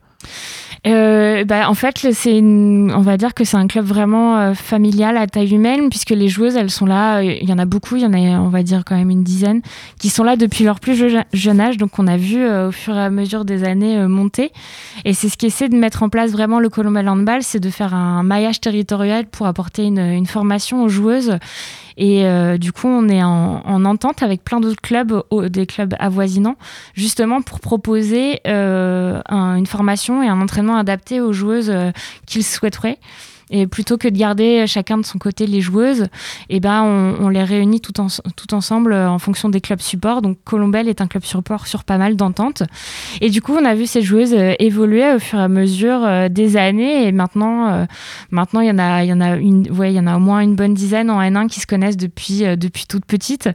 Euh, 0.86 1.44
bah, 1.44 1.68
en 1.68 1.74
fait, 1.74 2.08
c'est 2.12 2.40
on 2.40 3.00
va 3.00 3.16
dire 3.18 3.34
que 3.34 3.44
c'est 3.44 3.58
un 3.58 3.66
club 3.66 3.84
vraiment 3.84 4.38
euh, 4.38 4.54
familial 4.54 5.16
à 5.18 5.26
taille 5.26 5.54
humaine, 5.54 5.90
puisque 5.90 6.10
les 6.10 6.28
joueuses, 6.28 6.56
elles 6.56 6.70
sont 6.70 6.86
là. 6.86 7.22
Il 7.22 7.48
y 7.48 7.52
en 7.52 7.58
a 7.58 7.66
beaucoup, 7.66 7.96
il 7.96 8.02
y 8.02 8.06
en 8.06 8.14
a, 8.14 8.40
on 8.40 8.48
va 8.48 8.62
dire 8.62 8.84
quand 8.86 8.96
même 8.96 9.10
une 9.10 9.22
dizaine, 9.22 9.60
qui 9.98 10.08
sont 10.08 10.24
là 10.24 10.36
depuis 10.36 10.64
leur 10.64 10.80
plus 10.80 10.96
jeune 11.32 11.60
âge. 11.60 11.76
Donc, 11.76 11.98
on 11.98 12.06
a 12.06 12.16
vu 12.16 12.42
euh, 12.42 12.68
au 12.68 12.72
fur 12.72 12.96
et 12.96 13.00
à 13.00 13.10
mesure 13.10 13.44
des 13.44 13.64
années 13.64 14.06
monter. 14.06 14.52
Et 15.04 15.12
c'est 15.12 15.28
ce 15.28 15.36
qui 15.36 15.46
essaie 15.46 15.68
de 15.68 15.76
mettre 15.76 16.02
en 16.02 16.08
place 16.08 16.30
vraiment 16.30 16.60
le 16.60 16.68
Colombal 16.68 17.08
Handball, 17.08 17.42
c'est 17.42 17.60
de 17.60 17.70
faire 17.70 17.94
un 17.94 18.22
maillage 18.22 18.60
territorial 18.60 19.26
pour 19.26 19.46
apporter 19.46 19.84
une 19.84 20.26
formation 20.26 20.82
aux 20.82 20.88
joueuses 20.88 21.38
et 22.00 22.24
euh, 22.24 22.56
du 22.56 22.72
coup, 22.72 22.88
on 22.88 23.10
est 23.10 23.22
en, 23.22 23.84
entente 23.84 24.22
avec 24.22 24.42
plein 24.42 24.58
d'autres 24.58 24.80
clubs, 24.80 25.22
des 25.50 25.66
clubs 25.66 25.94
avoisinants, 25.98 26.56
justement 26.94 27.42
pour 27.42 27.60
proposer 27.60 28.40
euh, 28.46 29.20
une 29.30 29.66
formation 29.66 30.22
et 30.22 30.28
un 30.28 30.40
entraînement 30.40 30.78
adapté 30.78 31.20
aux 31.20 31.34
joueuses 31.34 31.68
euh, 31.68 31.90
qu'ils 32.24 32.42
souhaiteraient. 32.44 32.98
Et 33.50 33.66
plutôt 33.66 33.98
que 33.98 34.08
de 34.08 34.16
garder 34.16 34.66
chacun 34.66 34.98
de 34.98 35.04
son 35.04 35.18
côté 35.18 35.46
les 35.46 35.60
joueuses, 35.60 36.06
eh 36.48 36.60
ben 36.60 36.82
on, 36.82 37.28
les 37.28 37.42
réunit 37.42 37.80
tout, 37.80 38.00
ensemble 38.52 38.92
euh, 38.92 39.10
en 39.10 39.18
fonction 39.18 39.48
des 39.48 39.60
clubs 39.60 39.80
support. 39.80 40.22
Donc 40.22 40.38
Colombelle 40.44 40.88
est 40.88 41.00
un 41.00 41.06
club 41.06 41.24
support 41.24 41.66
sur 41.66 41.84
pas 41.84 41.98
mal 41.98 42.16
d'ententes. 42.16 42.62
Et 43.20 43.30
du 43.30 43.42
coup, 43.42 43.54
on 43.60 43.64
a 43.64 43.74
vu 43.74 43.86
ces 43.86 44.02
joueuses 44.02 44.34
euh, 44.34 44.54
évoluer 44.58 45.14
au 45.14 45.18
fur 45.18 45.38
et 45.38 45.42
à 45.42 45.48
mesure 45.48 46.04
euh, 46.04 46.28
des 46.28 46.56
années. 46.56 47.06
Et 47.06 47.12
maintenant, 47.12 47.86
maintenant 48.30 48.60
il 48.60 48.68
y 48.68 48.70
en 48.70 48.78
a, 48.78 49.02
il 49.04 49.08
y 49.08 49.12
en 49.12 49.20
a 49.20 49.36
une, 49.36 49.70
ouais, 49.72 49.92
il 49.92 49.96
y 49.96 50.00
en 50.00 50.06
a 50.06 50.16
au 50.16 50.20
moins 50.20 50.40
une 50.40 50.54
bonne 50.54 50.74
dizaine 50.74 51.10
en 51.10 51.20
N1 51.20 51.48
qui 51.48 51.60
se 51.60 51.66
connaissent 51.66 51.96
depuis 51.96 52.42
depuis 52.56 52.86
toute 52.86 53.04
petite. 53.04 53.48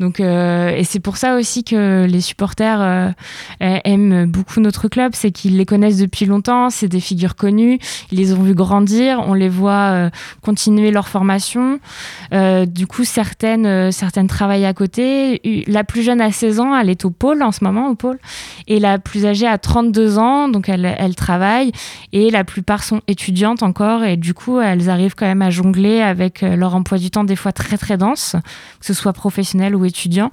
Donc 0.00 0.20
et 0.20 0.82
c'est 0.84 1.00
pour 1.00 1.16
ça 1.16 1.36
aussi 1.36 1.64
que 1.64 2.06
les 2.06 2.20
supporters 2.20 3.14
aiment 3.60 4.26
beaucoup 4.26 4.60
notre 4.60 4.88
club, 4.88 5.12
c'est 5.14 5.30
qu'ils 5.30 5.56
les 5.56 5.66
connaissent 5.66 5.98
depuis 5.98 6.26
longtemps. 6.26 6.70
C'est 6.70 6.88
des 6.88 7.00
figures 7.00 7.36
connues. 7.36 7.78
Ils 8.10 8.18
les 8.18 8.32
ont 8.32 8.42
vus 8.42 8.54
grandir. 8.54 9.28
Les 9.36 9.48
voit 9.48 9.72
euh, 9.72 10.10
continuer 10.42 10.90
leur 10.90 11.08
formation. 11.08 11.78
Euh, 12.32 12.66
du 12.66 12.86
coup, 12.86 13.04
certaines, 13.04 13.66
euh, 13.66 13.90
certaines 13.90 14.26
travaillent 14.26 14.66
à 14.66 14.74
côté. 14.74 15.40
La 15.66 15.84
plus 15.84 16.02
jeune 16.02 16.20
a 16.20 16.32
16 16.32 16.60
ans, 16.60 16.76
elle 16.76 16.90
est 16.90 17.04
au 17.04 17.10
pôle 17.10 17.42
en 17.42 17.52
ce 17.52 17.62
moment, 17.62 17.88
au 17.88 17.94
pôle. 17.94 18.18
Et 18.66 18.80
la 18.80 18.98
plus 18.98 19.26
âgée 19.26 19.46
a 19.46 19.58
32 19.58 20.18
ans, 20.18 20.48
donc 20.48 20.68
elle, 20.68 20.94
elle 20.98 21.14
travaille. 21.14 21.72
Et 22.12 22.30
la 22.30 22.44
plupart 22.44 22.82
sont 22.82 23.00
étudiantes 23.06 23.62
encore. 23.62 24.04
Et 24.04 24.16
du 24.16 24.34
coup, 24.34 24.60
elles 24.60 24.90
arrivent 24.90 25.14
quand 25.14 25.26
même 25.26 25.42
à 25.42 25.50
jongler 25.50 26.00
avec 26.00 26.40
leur 26.40 26.74
emploi 26.74 26.98
du 26.98 27.10
temps 27.10 27.24
des 27.24 27.36
fois 27.36 27.52
très 27.52 27.76
très 27.76 27.96
dense, 27.96 28.36
que 28.80 28.86
ce 28.86 28.94
soit 28.94 29.12
professionnel 29.12 29.76
ou 29.76 29.84
étudiant. 29.84 30.30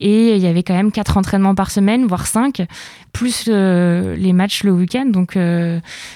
Et 0.00 0.36
il 0.36 0.42
y 0.42 0.46
avait 0.46 0.62
quand 0.62 0.74
même 0.74 0.92
quatre 0.92 1.16
entraînements 1.16 1.54
par 1.54 1.70
semaine, 1.70 2.06
voire 2.06 2.26
cinq, 2.26 2.62
plus 3.12 3.46
les 3.48 4.32
matchs 4.32 4.64
le 4.64 4.72
week-end. 4.72 5.06
Donc, 5.06 5.36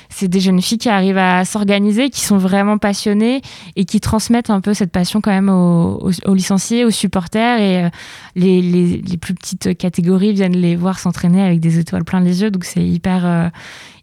c'est 0.09 0.29
des 0.29 0.41
jeunes 0.41 0.63
filles 0.63 0.79
qui 0.79 0.89
arrivent 0.89 1.19
à 1.19 1.45
s'organiser, 1.45 2.11
qui 2.11 2.21
sont 2.21 2.39
vraiment 2.39 2.79
passionnés 2.79 3.43
et 3.77 3.85
qui 3.85 4.01
transmettent 4.01 4.51
un 4.51 4.61
peu 4.61 4.75
cette 4.75 4.93
passion 4.93 5.21
quand 5.21 5.31
même 5.31 5.49
aux, 5.49 6.11
licenciés, 6.35 6.85
aux 6.85 6.91
supporters 6.91 7.59
et 7.61 7.85
euh, 7.85 7.89
les, 8.37 9.17
plus 9.21 9.35
petites 9.35 9.77
catégories 9.77 10.33
viennent 10.33 10.57
les 10.57 10.77
voir 10.77 10.99
s'entraîner 10.99 11.43
avec 11.43 11.61
des 11.61 11.79
étoiles 11.79 12.05
plein 12.05 12.21
les 12.21 12.43
yeux. 12.43 12.51
Donc 12.51 12.65
c'est 12.65 12.85
hyper, 12.85 13.27
euh, 13.27 13.49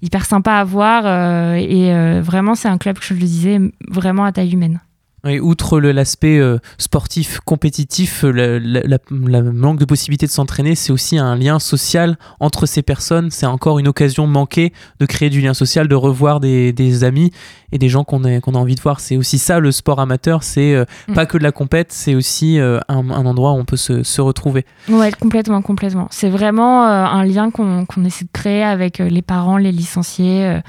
hyper 0.02 0.26
sympa 0.26 0.54
à 0.54 0.64
voir 0.64 1.04
euh, 1.06 1.54
et 1.56 2.22
vraiment 2.22 2.56
c'est 2.56 2.68
un 2.68 2.78
club, 2.78 2.98
je 3.02 3.14
le 3.14 3.20
disais, 3.20 3.60
vraiment 3.90 4.26
à 4.26 4.32
taille 4.32 4.54
humaine. 4.54 4.80
Et 5.28 5.40
outre 5.40 5.80
l'aspect 5.80 6.40
euh, 6.40 6.58
sportif, 6.80 7.40
compétitif, 7.46 8.24
euh, 8.24 8.60
la, 8.60 8.98
manque 9.12 9.78
de 9.78 9.86
possibilité 9.86 10.26
de 10.26 10.32
s'entraîner, 10.32 10.74
c'est 10.74 10.92
aussi 10.92 11.20
un 11.20 11.36
lien 11.36 11.60
social 11.60 12.18
entre 12.40 12.66
ces 12.66 12.82
personnes. 12.82 13.30
C'est 13.30 13.46
encore 13.46 13.78
une 13.78 13.88
occasion 13.88 14.26
manquée 14.26 14.74
de 15.00 15.06
créer 15.06 15.30
du 15.30 15.40
lien 15.40 15.54
social, 15.54 15.88
de 15.88 15.94
revoir 15.94 16.40
des, 16.40 17.04
amis 17.04 17.32
et 17.72 17.78
des 17.78 17.88
gens 17.88 18.04
qu'on 18.04 18.24
a, 18.24 18.32
a 18.32 18.58
envie 18.58 18.74
de 18.74 18.82
voir. 18.82 19.00
C'est 19.00 19.16
aussi 19.16 19.38
ça 19.38 19.60
le 19.60 19.72
sport 19.72 20.00
amateur, 20.00 20.42
c'est 20.42 20.74
euh, 20.74 20.86
mm. 21.08 21.14
pas 21.14 21.28
que 21.28 21.38
de 21.38 21.44
la 21.44 21.52
compète, 21.52 21.92
c'est 21.92 22.16
aussi 22.16 22.58
un, 22.60 22.82
endroit 22.90 23.52
où 23.52 23.58
on 23.58 23.66
peut 23.66 23.78
se, 23.78 24.22
retrouver. 24.22 24.66
Ouais, 24.90 25.12
complètement, 25.12 25.62
complètement. 25.62 26.08
C'est 26.10 26.30
vraiment 26.30 26.84
un 26.84 27.24
lien 27.26 27.52
qu'on 27.52 27.86
essaie 28.06 28.26
de 28.26 28.30
créer 28.34 28.64
avec 28.64 28.98
les 28.98 29.22
parents, 29.22 29.58
les 29.58 29.72
licenciés 29.72 30.62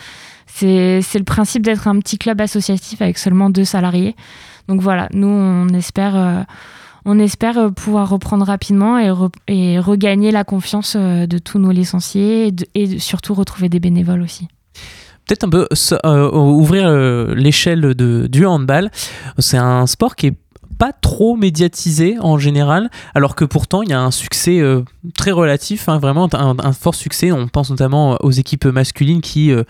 c'est 0.54 1.18
le 1.18 1.24
principe 1.24 1.62
d'être 1.62 1.88
un 1.88 1.98
petit 1.98 2.18
club 2.18 2.40
associatif 2.40 3.00
avec 3.02 3.18
seulement 3.18 3.50
deux 3.50 3.64
salariés. 3.64 4.14
Donc 4.68 4.80
voilà, 4.80 5.08
nous, 5.12 5.28
on 5.28 5.68
espère, 5.70 6.16
euh, 6.16 6.42
on 7.04 7.18
espère 7.18 7.58
euh, 7.58 7.70
pouvoir 7.70 8.08
reprendre 8.08 8.44
rapidement 8.44 8.98
et, 8.98 9.78
regagner 9.78 10.30
la 10.30 10.44
confiance 10.44 10.96
euh, 10.96 11.26
de 11.26 11.38
tous 11.38 11.58
nos 11.58 11.72
licenciés 11.72 12.52
et, 12.74 12.98
surtout 12.98 13.34
retrouver 13.34 13.68
des 13.68 13.80
bénévoles 13.80 14.22
aussi 14.22 14.48
peut-être 15.28 15.44
un 15.44 15.50
peu 15.50 15.68
ouvrir 16.36 16.90
l'échelle 17.36 17.94
du 17.94 18.44
handball. 18.44 18.90
C'est 19.38 19.56
un 19.56 19.86
sport 19.86 20.16
qui 20.16 20.26
est 20.26 20.34
pas 20.83 20.92
trop 20.92 21.37
médiatisé 21.37 22.16
en 22.18 22.38
général, 22.38 22.90
alors 23.14 23.37
que 23.37 23.45
pourtant 23.45 23.83
il 23.83 23.90
y 23.90 23.92
a 23.92 24.01
un 24.01 24.11
succès 24.11 24.59
euh, 24.59 24.83
très 25.16 25.31
relatif, 25.31 25.88
hein, 25.88 26.01
vraiment 26.01 26.29
un, 26.33 26.73
fort 26.73 26.97
succès. 26.97 27.31
On 27.31 27.47
pense 27.47 27.71
notamment 27.71 28.16
aux 28.21 28.33
équipes 28.33 28.64
masculines 28.64 29.21
qui 29.21 29.53
euh, 29.53 29.62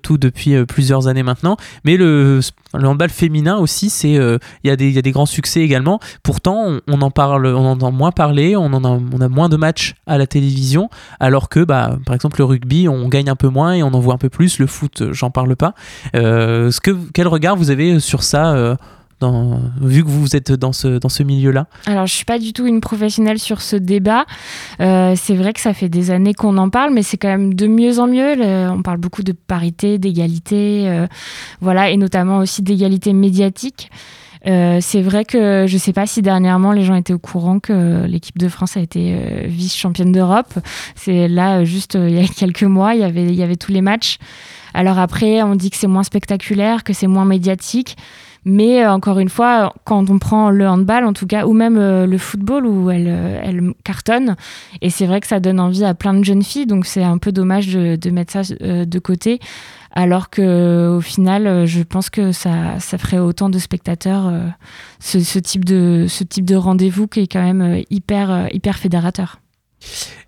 tout 0.00 0.16
depuis 0.16 0.54
euh, 0.54 0.64
plusieurs 0.64 1.06
années 1.06 1.22
maintenant, 1.22 1.58
mais 1.84 1.98
le, 1.98 2.40
handball 2.72 3.10
féminin 3.10 3.58
aussi, 3.58 3.90
c'est 3.90 4.12
il 4.12 4.38
y, 4.64 4.68
y 4.68 4.98
a 4.98 5.02
des 5.02 5.12
grands 5.12 5.26
succès 5.26 5.60
également. 5.60 6.00
Pourtant, 6.22 6.78
on, 6.86 7.02
en 7.02 7.10
parle, 7.10 7.44
on 7.48 7.66
en 7.66 7.72
entend 7.72 7.92
moins 7.92 8.12
parler, 8.12 8.56
on 8.56 8.72
en 8.72 8.84
a, 8.84 8.88
on 8.88 9.20
a 9.20 9.28
moins 9.28 9.50
de 9.50 9.58
matchs 9.58 9.96
à 10.06 10.16
la 10.16 10.26
télévision, 10.26 10.88
alors 11.20 11.50
que 11.50 11.60
bah, 11.60 11.98
par 12.06 12.14
exemple 12.14 12.38
le 12.38 12.46
rugby, 12.46 12.88
on 12.88 13.06
gagne 13.08 13.28
un 13.28 13.36
peu 13.36 13.48
moins 13.48 13.74
et 13.74 13.82
on 13.82 13.92
en 13.92 14.00
voit 14.00 14.14
un 14.14 14.18
peu 14.18 14.30
plus. 14.30 14.60
Le 14.60 14.66
foot, 14.66 15.12
j'en 15.12 15.30
parle 15.30 15.56
pas. 15.56 15.74
ce 16.14 16.80
que, 16.80 16.96
quel 17.12 17.28
regard 17.28 17.54
vous 17.54 17.70
avez 17.70 18.00
sur 18.00 18.22
ça 18.22 18.78
vu 19.20 20.04
que 20.04 20.08
vous 20.08 20.36
êtes 20.36 20.52
dans 20.52 20.72
ce, 20.72 20.98
dans 20.98 21.08
ce 21.08 21.22
milieu-là 21.22 21.66
Alors, 21.86 22.06
je 22.06 22.14
suis 22.14 22.24
pas 22.24 22.38
du 22.38 22.52
tout 22.52 22.66
une 22.66 22.80
professionnelle 22.80 23.38
sur 23.38 23.60
ce 23.60 23.76
débat. 23.76 24.26
Euh, 24.80 25.14
c'est 25.16 25.34
vrai 25.34 25.52
que 25.52 25.60
ça 25.60 25.74
fait 25.74 25.88
des 25.88 26.10
années 26.10 26.34
qu'on 26.34 26.56
en 26.56 26.70
parle, 26.70 26.92
mais 26.92 27.02
c'est 27.02 27.16
quand 27.16 27.28
même 27.28 27.54
de 27.54 27.66
mieux 27.66 27.98
en 27.98 28.06
mieux. 28.06 28.36
on 28.70 28.82
parle 28.82 28.98
beaucoup 28.98 29.22
de 29.22 29.32
parité, 29.32 29.98
d'égalité, 29.98 30.88
euh, 30.88 31.06
voilà, 31.60 31.90
et 31.90 31.96
notamment 31.96 32.38
aussi 32.38 32.62
d'égalité 32.62 33.12
médiatique. 33.12 33.90
Euh, 34.46 34.78
c'est 34.80 35.02
vrai 35.02 35.24
que 35.24 35.66
je 35.66 35.74
ne 35.74 35.78
sais 35.78 35.92
pas 35.92 36.06
si 36.06 36.22
dernièrement 36.22 36.70
les 36.70 36.84
gens 36.84 36.94
étaient 36.94 37.12
au 37.12 37.18
courant 37.18 37.58
que 37.58 38.06
l'équipe 38.06 38.38
de 38.38 38.48
France 38.48 38.76
a 38.76 38.80
été 38.80 39.46
vice-championne 39.46 40.12
d'Europe. 40.12 40.54
C'est 40.94 41.26
là, 41.26 41.64
juste 41.64 41.98
il 42.00 42.14
y 42.14 42.24
a 42.24 42.28
quelques 42.28 42.62
mois, 42.62 42.94
il 42.94 43.00
y 43.00 43.04
avait, 43.04 43.24
il 43.24 43.34
y 43.34 43.42
avait 43.42 43.56
tous 43.56 43.72
les 43.72 43.80
matchs. 43.80 44.18
Alors 44.74 44.98
après, 44.98 45.42
on 45.42 45.56
dit 45.56 45.70
que 45.70 45.76
c'est 45.76 45.88
moins 45.88 46.04
spectaculaire, 46.04 46.84
que 46.84 46.92
c'est 46.92 47.08
moins 47.08 47.24
médiatique. 47.24 47.96
Mais 48.50 48.82
euh, 48.82 48.90
encore 48.90 49.18
une 49.18 49.28
fois, 49.28 49.74
quand 49.84 50.08
on 50.08 50.18
prend 50.18 50.48
le 50.48 50.66
handball, 50.66 51.04
en 51.04 51.12
tout 51.12 51.26
cas, 51.26 51.44
ou 51.44 51.52
même 51.52 51.76
euh, 51.76 52.06
le 52.06 52.16
football, 52.16 52.64
où 52.64 52.90
elle, 52.90 53.06
euh, 53.06 53.40
elle 53.44 53.74
cartonne, 53.84 54.36
et 54.80 54.88
c'est 54.88 55.04
vrai 55.04 55.20
que 55.20 55.26
ça 55.26 55.38
donne 55.38 55.60
envie 55.60 55.84
à 55.84 55.92
plein 55.92 56.14
de 56.14 56.24
jeunes 56.24 56.42
filles, 56.42 56.64
donc 56.64 56.86
c'est 56.86 57.02
un 57.02 57.18
peu 57.18 57.30
dommage 57.30 57.68
de, 57.68 58.10
mettre 58.10 58.32
ça 58.32 58.54
de 58.54 58.98
côté. 58.98 59.38
Alors 59.92 60.30
que 60.30 60.96
au 60.96 61.02
final, 61.02 61.66
je 61.66 61.82
pense 61.82 62.08
que 62.08 62.32
ça, 62.32 62.78
ferait 62.80 63.18
autant 63.18 63.50
de 63.50 63.58
spectateurs 63.58 64.32
ce, 64.98 65.38
type 65.38 65.64
de, 65.64 66.06
de 66.40 66.54
rendez-vous 66.54 67.06
qui 67.06 67.20
est 67.20 67.26
quand 67.26 67.42
même 67.42 67.82
hyper, 67.90 68.48
hyper 68.52 68.78
fédérateur. 68.78 69.40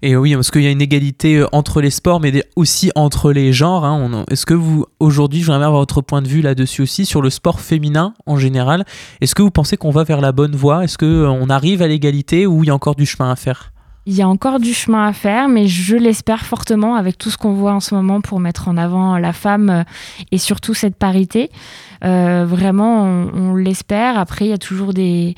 Et 0.03 0.17
oui, 0.17 0.35
parce 0.35 0.51
qu'il 0.51 0.63
y 0.63 0.67
a 0.67 0.71
une 0.71 0.81
égalité 0.81 1.37
euh, 1.37 1.47
entre 1.53 1.81
les 1.81 1.91
sports, 1.91 2.21
mais 2.21 2.45
aussi 2.57 2.91
entre 2.95 3.33
les 3.33 3.53
genres. 3.53 3.85
Hein. 3.85 4.25
Est-ce 4.31 4.47
que 4.47 4.55
vous, 4.55 4.87
aujourd'hui, 4.99 5.41
je 5.41 5.47
voudrais 5.47 5.65
avoir 5.65 5.81
votre 5.81 6.01
point 6.01 6.23
de 6.23 6.29
vue 6.29 6.41
là-dessus 6.41 6.83
aussi, 6.83 7.05
sur 7.05 7.21
le 7.21 7.31
sport 7.31 7.61
féminin 7.61 8.15
en 8.27 8.37
général? 8.37 8.85
Est-ce 9.21 9.35
que 9.35 9.43
vous 9.43 9.51
pensez 9.51 9.77
qu'on 9.77 9.91
va 9.91 10.05
vers 10.05 10.21
la 10.21 10.33
bonne 10.33 10.57
voie? 10.57 10.85
Est-ce 10.85 10.97
qu'on 10.97 11.07
euh, 11.07 11.51
arrive 11.51 11.83
à 11.83 11.89
l'égalité 11.89 12.47
ou 12.47 12.65
il 12.65 12.69
y 12.69 12.71
a 12.71 12.75
encore 12.75 12.95
du 12.95 13.07
chemin 13.07 13.31
à 13.31 13.37
faire? 13.37 13.73
Il 14.07 14.15
y 14.15 14.23
a 14.23 14.29
encore 14.29 14.59
du 14.59 14.73
chemin 14.73 15.07
à 15.07 15.13
faire, 15.13 15.49
mais 15.49 15.67
je 15.67 15.95
l'espère 15.95 16.47
fortement 16.47 16.95
avec 16.95 17.19
tout 17.19 17.29
ce 17.29 17.37
qu'on 17.37 17.53
voit 17.53 17.75
en 17.75 17.81
ce 17.81 17.95
moment 17.95 18.23
pour 18.23 18.41
mettre 18.41 18.69
en 18.69 18.79
avant 18.79 19.19
la 19.19 19.35
femme 19.35 19.69
euh, 19.69 19.83
et 20.33 20.39
surtout 20.39 20.73
cette 20.73 20.97
parité. 20.97 21.51
vraiment, 22.03 23.03
on 23.35 23.55
l'espère. 23.55 24.19
Après, 24.19 24.47
il 24.47 24.49
y 24.49 24.55
a 24.55 24.59
toujours 24.59 24.95
des, 24.95 25.35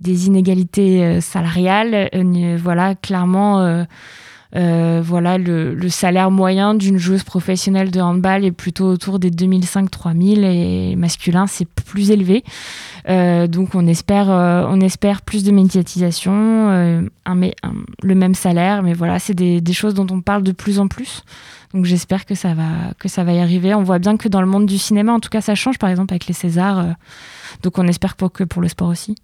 des 0.00 0.26
inégalités 0.26 1.02
euh, 1.02 1.20
salariales. 1.20 2.08
Euh, 2.14 2.58
voilà, 2.60 2.94
clairement, 2.94 3.84
euh, 4.56 5.02
voilà, 5.04 5.38
le, 5.38 5.88
salaire 5.88 6.30
moyen 6.30 6.74
d'une 6.74 6.98
joueuse 6.98 7.24
professionnelle 7.24 7.90
de 7.90 8.00
handball 8.00 8.44
est 8.44 8.52
plutôt 8.52 8.86
autour 8.86 9.18
des 9.18 9.30
2005-3000 9.30 10.44
et 10.44 10.96
masculin, 10.96 11.46
c'est 11.46 11.68
plus 11.68 12.12
élevé. 12.12 12.44
donc 13.48 13.74
on 13.74 13.86
espère, 13.88 14.28
on 14.28 14.80
espère 14.80 15.22
plus 15.22 15.42
de 15.42 15.50
médiatisation, 15.50 16.32
un, 17.26 17.40
le 18.02 18.14
même 18.14 18.36
salaire, 18.36 18.84
mais 18.84 18.94
voilà, 18.94 19.18
c'est 19.18 19.34
des, 19.34 19.72
choses 19.72 19.94
dont 19.94 20.06
on 20.08 20.20
parle 20.20 20.44
de 20.44 20.52
plus 20.52 20.78
en 20.78 20.86
plus. 20.86 21.24
Donc 21.72 21.84
j'espère 21.84 22.24
que 22.24 22.36
ça 22.36 22.54
va 22.54 22.94
que 23.00 23.08
ça 23.08 23.24
va 23.24 23.32
y 23.32 23.40
arriver. 23.40 23.74
On 23.74 23.82
voit 23.82 23.98
bien 23.98 24.16
que 24.16 24.28
dans 24.28 24.40
le 24.40 24.46
monde 24.46 24.66
du 24.66 24.78
cinéma, 24.78 25.12
en 25.12 25.18
tout 25.18 25.30
cas, 25.30 25.40
ça 25.40 25.56
change. 25.56 25.78
Par 25.78 25.90
exemple 25.90 26.14
avec 26.14 26.28
les 26.28 26.32
Césars. 26.32 26.94
donc 27.64 27.76
on 27.76 27.88
espère 27.88 28.14
pour, 28.14 28.30
que 28.30 28.44
pour 28.44 28.62
le 28.62 28.68
sport 28.68 28.86
aussi. 28.86 29.16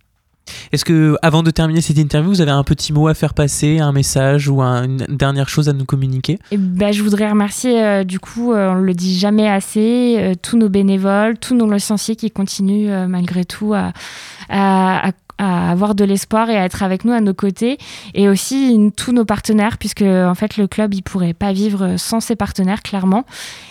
Est-ce 0.73 0.85
que, 0.85 1.17
avant 1.23 1.43
de 1.43 1.51
terminer 1.51 1.81
cette 1.81 1.99
interview, 1.99 2.31
vous 2.31 2.41
avez 2.41 2.51
un 2.51 2.65
petit 2.65 2.93
mot 2.93 3.09
à 3.09 3.15
faire 3.15 3.35
passer, 3.35 3.79
un 3.79 3.93
message 3.93 4.49
ou 4.49 4.61
une 4.61 5.05
dernière 5.09 5.49
chose 5.49 5.69
à 5.69 5.73
nous 5.73 5.85
communiquer? 5.85 6.39
Eh 6.51 6.57
ben, 6.57 6.93
Je 6.93 7.03
voudrais 7.03 7.29
remercier, 7.29 8.05
du 8.05 8.21
coup, 8.21 8.53
on 8.53 8.75
ne 8.75 8.83
le 8.83 8.95
dit 8.95 9.19
jamais 9.19 9.49
assez, 9.49 10.35
tous 10.43 10.57
nos 10.57 10.69
bénévoles, 10.69 11.39
tous 11.39 11.55
nos 11.55 11.71
licenciés 11.71 12.17
qui 12.17 12.31
continuent 12.31 13.07
malgré 13.09 13.45
tout 13.45 13.75
à 13.75 15.13
avoir 15.41 15.95
de 15.95 16.05
l'espoir 16.05 16.51
et 16.51 16.57
à 16.57 16.65
être 16.65 16.83
avec 16.83 17.05
nous 17.05 17.13
à 17.13 17.21
nos 17.21 17.35
côtés 17.35 17.79
et 18.15 18.29
aussi 18.29 18.93
tous 18.97 19.13
nos 19.13 19.25
partenaires 19.25 19.79
puisque 19.79 20.03
en 20.03 20.35
fait 20.35 20.57
le 20.57 20.67
club 20.67 20.95
il 20.95 21.03
pourrait 21.03 21.35
pas 21.35 21.53
vivre 21.53 21.97
sans 21.97 22.21
ses 22.21 22.37
partenaires 22.37 22.83
clairement. 22.83 23.25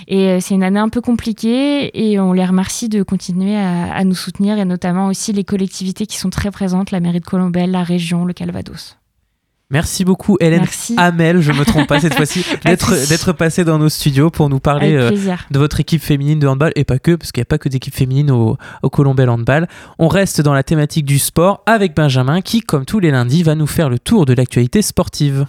Et 0.08 0.29
euh, 0.29 0.39
c'est 0.39 0.55
une 0.55 0.63
année 0.63 0.79
un 0.79 0.89
peu 0.89 1.01
compliquée 1.01 1.91
et 1.93 2.19
on 2.19 2.34
les 2.34 2.45
remercie 2.45 2.89
de 2.89 3.03
continuer 3.03 3.55
à, 3.55 4.03
nous 4.03 4.15
soutenir 4.15 4.58
et 4.58 4.65
notamment 4.65 5.08
aussi 5.08 5.34
les 5.34 5.43
collectivités 5.43 6.05
qui 6.05 6.17
sont 6.17 6.29
très 6.29 6.51
présentes 6.51 6.91
la 6.91 6.99
mairie 6.99 7.19
de 7.19 7.25
Colombelle 7.25 7.71
la 7.71 7.84
région 7.84 8.25
le 8.25 8.34
Calvados 8.34 8.97
Merci 9.71 10.03
beaucoup 10.03 10.36
Hélène 10.39 10.65
Amel, 10.97 11.41
je 11.41 11.51
me 11.51 11.63
trompe 11.63 11.88
pas 11.88 11.99
cette 11.99 12.13
fois-ci, 12.15 12.43
d'être 12.65 12.89
d'être 13.08 13.34
passée 13.34 13.63
dans 13.63 13.77
nos 13.77 13.89
studios 13.89 14.32
pour 14.32 14.49
nous 14.49 14.60
parler 14.60 14.95
euh, 14.95 15.12
de 15.51 15.60
votre 15.60 15.79
équipe 15.79 16.01
féminine 16.01 16.39
de 16.39 16.47
handball 16.47 16.71
et 16.75 16.86
pas 16.86 16.97
que, 16.97 17.15
parce 17.15 17.32
qu'il 17.32 17.41
n'y 17.41 17.43
a 17.43 17.45
pas 17.45 17.60
que 17.60 17.69
d'équipe 17.69 17.93
féminine 17.93 18.32
au, 18.32 18.58
au 18.82 18.89
Colombel 18.89 19.29
Handball. 19.29 19.67
On 19.99 20.08
reste 20.08 20.41
dans 20.41 20.53
la 20.53 20.63
thématique 20.63 21.05
du 21.05 21.19
sport 21.19 21.62
avec 21.67 21.95
Benjamin 21.95 22.41
qui, 22.41 22.62
comme 22.62 22.86
tous 22.86 22.99
les 22.99 23.12
lundis, 23.12 23.43
va 23.43 23.53
nous 23.53 23.67
faire 23.67 23.89
le 23.89 23.99
tour 23.99 24.25
de 24.25 24.34
l'actualité 24.34 24.82
sportive. 24.82 25.45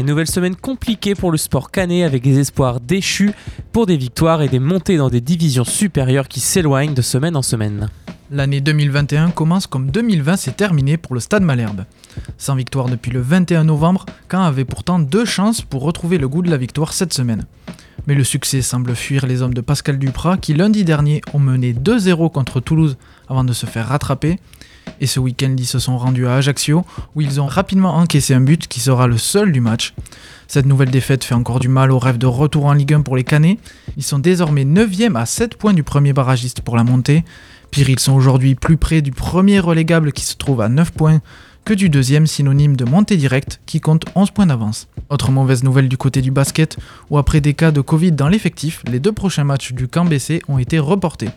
Une 0.00 0.06
nouvelle 0.06 0.30
semaine 0.30 0.56
compliquée 0.56 1.14
pour 1.14 1.30
le 1.30 1.36
sport 1.36 1.70
canet 1.70 2.04
avec 2.04 2.22
des 2.22 2.38
espoirs 2.38 2.80
déchus 2.80 3.32
pour 3.70 3.84
des 3.84 3.98
victoires 3.98 4.40
et 4.40 4.48
des 4.48 4.58
montées 4.58 4.96
dans 4.96 5.10
des 5.10 5.20
divisions 5.20 5.62
supérieures 5.62 6.26
qui 6.26 6.40
s'éloignent 6.40 6.94
de 6.94 7.02
semaine 7.02 7.36
en 7.36 7.42
semaine. 7.42 7.90
L'année 8.30 8.62
2021 8.62 9.28
commence 9.30 9.66
comme 9.66 9.90
2020 9.90 10.38
s'est 10.38 10.52
terminé 10.52 10.96
pour 10.96 11.12
le 11.12 11.20
Stade 11.20 11.42
Malherbe. 11.42 11.84
Sans 12.38 12.54
victoire 12.54 12.86
depuis 12.86 13.10
le 13.10 13.20
21 13.20 13.64
novembre, 13.64 14.06
Caen 14.30 14.40
avait 14.40 14.64
pourtant 14.64 15.00
deux 15.00 15.26
chances 15.26 15.60
pour 15.60 15.82
retrouver 15.82 16.16
le 16.16 16.30
goût 16.30 16.40
de 16.40 16.50
la 16.50 16.56
victoire 16.56 16.94
cette 16.94 17.12
semaine. 17.12 17.44
Mais 18.06 18.14
le 18.14 18.24
succès 18.24 18.62
semble 18.62 18.96
fuir 18.96 19.26
les 19.26 19.42
hommes 19.42 19.52
de 19.52 19.60
Pascal 19.60 19.98
Duprat 19.98 20.38
qui 20.38 20.54
lundi 20.54 20.82
dernier 20.82 21.20
ont 21.34 21.38
mené 21.38 21.74
2-0 21.74 22.32
contre 22.32 22.60
Toulouse 22.60 22.96
avant 23.28 23.44
de 23.44 23.52
se 23.52 23.66
faire 23.66 23.88
rattraper 23.88 24.38
et 25.00 25.06
ce 25.06 25.20
week-end, 25.20 25.54
ils 25.58 25.66
se 25.66 25.78
sont 25.78 25.98
rendus 25.98 26.26
à 26.26 26.34
Ajaccio, 26.34 26.84
où 27.14 27.20
ils 27.20 27.40
ont 27.40 27.46
rapidement 27.46 27.96
encaissé 27.96 28.34
un 28.34 28.40
but 28.40 28.68
qui 28.68 28.80
sera 28.80 29.06
le 29.06 29.18
seul 29.18 29.52
du 29.52 29.60
match. 29.60 29.94
Cette 30.48 30.66
nouvelle 30.66 30.90
défaite 30.90 31.22
fait 31.24 31.34
encore 31.34 31.60
du 31.60 31.68
mal 31.68 31.92
au 31.92 31.98
rêve 31.98 32.18
de 32.18 32.26
retour 32.26 32.66
en 32.66 32.72
Ligue 32.72 32.94
1 32.94 33.02
pour 33.02 33.16
les 33.16 33.24
Canets. 33.24 33.58
Ils 33.96 34.02
sont 34.02 34.18
désormais 34.18 34.64
9e 34.64 35.16
à 35.16 35.24
7 35.24 35.56
points 35.56 35.74
du 35.74 35.82
premier 35.82 36.12
barragiste 36.12 36.60
pour 36.62 36.76
la 36.76 36.84
montée. 36.84 37.24
Pire, 37.70 37.88
ils 37.88 38.00
sont 38.00 38.14
aujourd'hui 38.14 38.56
plus 38.56 38.76
près 38.76 39.00
du 39.00 39.12
premier 39.12 39.60
relégable 39.60 40.12
qui 40.12 40.24
se 40.24 40.34
trouve 40.36 40.60
à 40.60 40.68
9 40.68 40.90
points 40.90 41.20
que 41.64 41.74
du 41.74 41.88
deuxième 41.88 42.26
synonyme 42.26 42.76
de 42.76 42.84
montée 42.84 43.16
directe 43.16 43.60
qui 43.66 43.80
compte 43.80 44.04
11 44.14 44.32
points 44.32 44.46
d'avance. 44.46 44.88
Autre 45.08 45.30
mauvaise 45.30 45.62
nouvelle 45.62 45.88
du 45.88 45.96
côté 45.96 46.22
du 46.22 46.30
basket, 46.30 46.78
où 47.10 47.18
après 47.18 47.40
des 47.40 47.54
cas 47.54 47.70
de 47.70 47.80
Covid 47.80 48.12
dans 48.12 48.28
l'effectif, 48.28 48.82
les 48.90 48.98
deux 48.98 49.12
prochains 49.12 49.44
matchs 49.44 49.72
du 49.72 49.86
camp 49.86 50.04
BC 50.04 50.42
ont 50.48 50.58
été 50.58 50.78
reportés. 50.78 51.28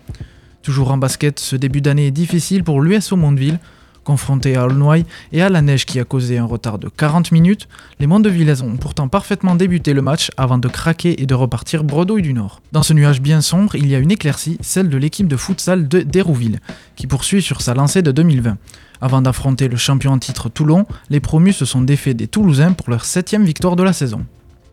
Toujours 0.64 0.92
en 0.92 0.98
basket, 0.98 1.42
ce 1.42 1.58
début 1.58 1.82
d'année 1.82 2.08
est 2.08 2.12
difficile 2.12 2.64
pour 2.64 2.82
l'USO 2.82 3.18
Mondeville. 3.18 3.60
Confronté 4.06 4.56
à 4.56 4.66
Aulnoy 4.66 5.04
et 5.34 5.42
à 5.42 5.50
la 5.50 5.62
neige 5.62 5.86
qui 5.86 6.00
a 6.00 6.06
causé 6.06 6.38
un 6.38 6.46
retard 6.46 6.80
de 6.80 6.88
40 6.88 7.34
minutes, 7.34 7.68
les 8.00 8.08
Mondevillaises 8.08 8.62
ont 8.62 8.78
pourtant 8.78 9.10
parfaitement 9.10 9.56
débuté 9.56 9.94
le 9.94 10.02
match 10.02 10.32
avant 10.38 10.58
de 10.58 10.68
craquer 10.70 11.22
et 11.22 11.26
de 11.26 11.34
repartir 11.34 11.84
bredouille 11.84 12.22
du 12.22 12.34
Nord. 12.34 12.62
Dans 12.72 12.84
ce 12.84 12.94
nuage 12.94 13.22
bien 13.22 13.42
sombre, 13.42 13.76
il 13.76 13.88
y 13.88 13.96
a 13.96 14.00
une 14.00 14.12
éclaircie, 14.12 14.58
celle 14.62 14.88
de 14.88 14.98
l'équipe 14.98 15.28
de 15.28 15.38
futsal 15.38 15.88
de 15.88 16.02
d'Hérouville, 16.02 16.60
qui 16.96 17.08
poursuit 17.08 17.42
sur 17.42 17.62
sa 17.62 17.74
lancée 17.74 18.02
de 18.02 18.12
2020. 18.12 18.58
Avant 19.02 19.22
d'affronter 19.22 19.68
le 19.68 19.78
champion 19.78 20.12
en 20.12 20.20
titre 20.20 20.48
Toulon, 20.48 20.86
les 21.10 21.20
promus 21.20 21.54
se 21.54 21.66
sont 21.66 21.82
défaits 21.82 22.16
des 22.16 22.28
Toulousains 22.28 22.72
pour 22.72 22.90
leur 22.90 23.04
septième 23.04 23.44
victoire 23.44 23.76
de 23.76 23.84
la 23.84 23.92
saison. 23.92 24.26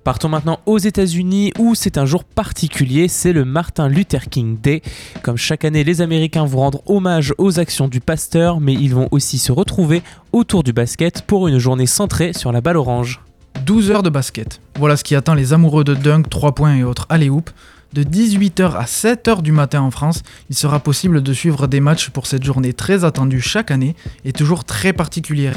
Partons 0.04 0.30
maintenant 0.30 0.60
aux 0.64 0.78
États-Unis 0.78 1.52
où 1.58 1.74
c'est 1.74 1.98
un 1.98 2.06
jour 2.06 2.24
particulier, 2.24 3.06
c'est 3.06 3.34
le 3.34 3.44
Martin 3.44 3.86
Luther 3.86 4.30
King 4.30 4.58
Day. 4.58 4.80
Comme 5.22 5.36
chaque 5.36 5.66
année, 5.66 5.84
les 5.84 6.00
Américains 6.00 6.46
vont 6.46 6.60
rendre 6.60 6.82
hommage 6.86 7.34
aux 7.36 7.60
actions 7.60 7.86
du 7.86 8.00
pasteur, 8.00 8.60
mais 8.60 8.72
ils 8.72 8.94
vont 8.94 9.08
aussi 9.10 9.36
se 9.36 9.52
retrouver 9.52 10.02
autour 10.32 10.62
du 10.62 10.72
basket 10.72 11.20
pour 11.22 11.48
une 11.48 11.58
journée 11.58 11.86
centrée 11.86 12.32
sur 12.32 12.50
la 12.50 12.62
balle 12.62 12.78
orange. 12.78 13.20
12 13.66 13.90
heures 13.90 14.02
de 14.02 14.08
basket. 14.08 14.62
Voilà 14.78 14.96
ce 14.96 15.04
qui 15.04 15.14
attend 15.14 15.34
les 15.34 15.52
amoureux 15.52 15.84
de 15.84 15.94
dunk, 15.94 16.30
3 16.30 16.54
points 16.54 16.76
et 16.76 16.84
autres 16.84 17.06
alley-oop. 17.10 17.50
De 17.92 18.02
18h 18.02 18.76
à 18.76 18.84
7h 18.84 19.42
du 19.42 19.52
matin 19.52 19.82
en 19.82 19.90
France, 19.90 20.22
il 20.48 20.56
sera 20.56 20.78
possible 20.80 21.22
de 21.22 21.32
suivre 21.34 21.66
des 21.66 21.80
matchs 21.80 22.08
pour 22.08 22.26
cette 22.26 22.44
journée 22.44 22.72
très 22.72 23.04
attendue 23.04 23.42
chaque 23.42 23.70
année 23.70 23.96
et 24.24 24.32
toujours 24.32 24.64
très 24.64 24.94
particulière 24.94 25.56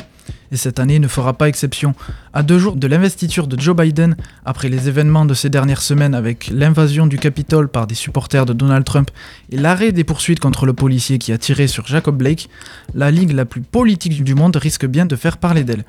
et 0.52 0.58
cette 0.58 0.80
année 0.80 1.00
ne 1.00 1.08
fera 1.08 1.34
pas 1.34 1.48
exception. 1.48 1.96
À 2.34 2.44
deux 2.44 2.60
jours 2.60 2.76
de 2.76 2.88
l'investiture 2.88 3.48
de 3.48 3.60
Joe 3.60 3.76
Biden, 3.76 4.16
après 4.46 4.70
les 4.70 4.88
événements 4.88 5.26
de 5.26 5.34
ces 5.34 5.50
dernières 5.50 5.82
semaines 5.82 6.16
avec 6.16 6.48
l'invasion 6.48 7.08
du 7.08 7.18
Capitole 7.18 7.68
par 7.68 7.88
des 7.88 7.96
supporters 7.96 8.46
de 8.46 8.54
Donald 8.54 8.86
Trump 8.86 9.12
et 9.52 9.58
l'arrêt 9.58 9.92
des 9.92 10.04
poursuites 10.04 10.40
contre 10.40 10.66
le 10.66 10.74
policier 10.74 11.18
qui 11.18 11.32
a 11.32 11.38
tiré 11.38 11.68
sur 11.68 11.86
Jacob 11.88 12.18
Blake, 12.18 12.50
la 12.94 13.12
ligue 13.12 13.32
la 13.32 13.46
plus 13.46 13.62
politique 13.62 14.24
du 14.24 14.36
monde 14.36 14.56
risque 14.56 14.86
bien 14.86 15.06
de 15.06 15.16
faire 15.16 15.38
parler 15.38 15.64
d'elle. 15.64 15.86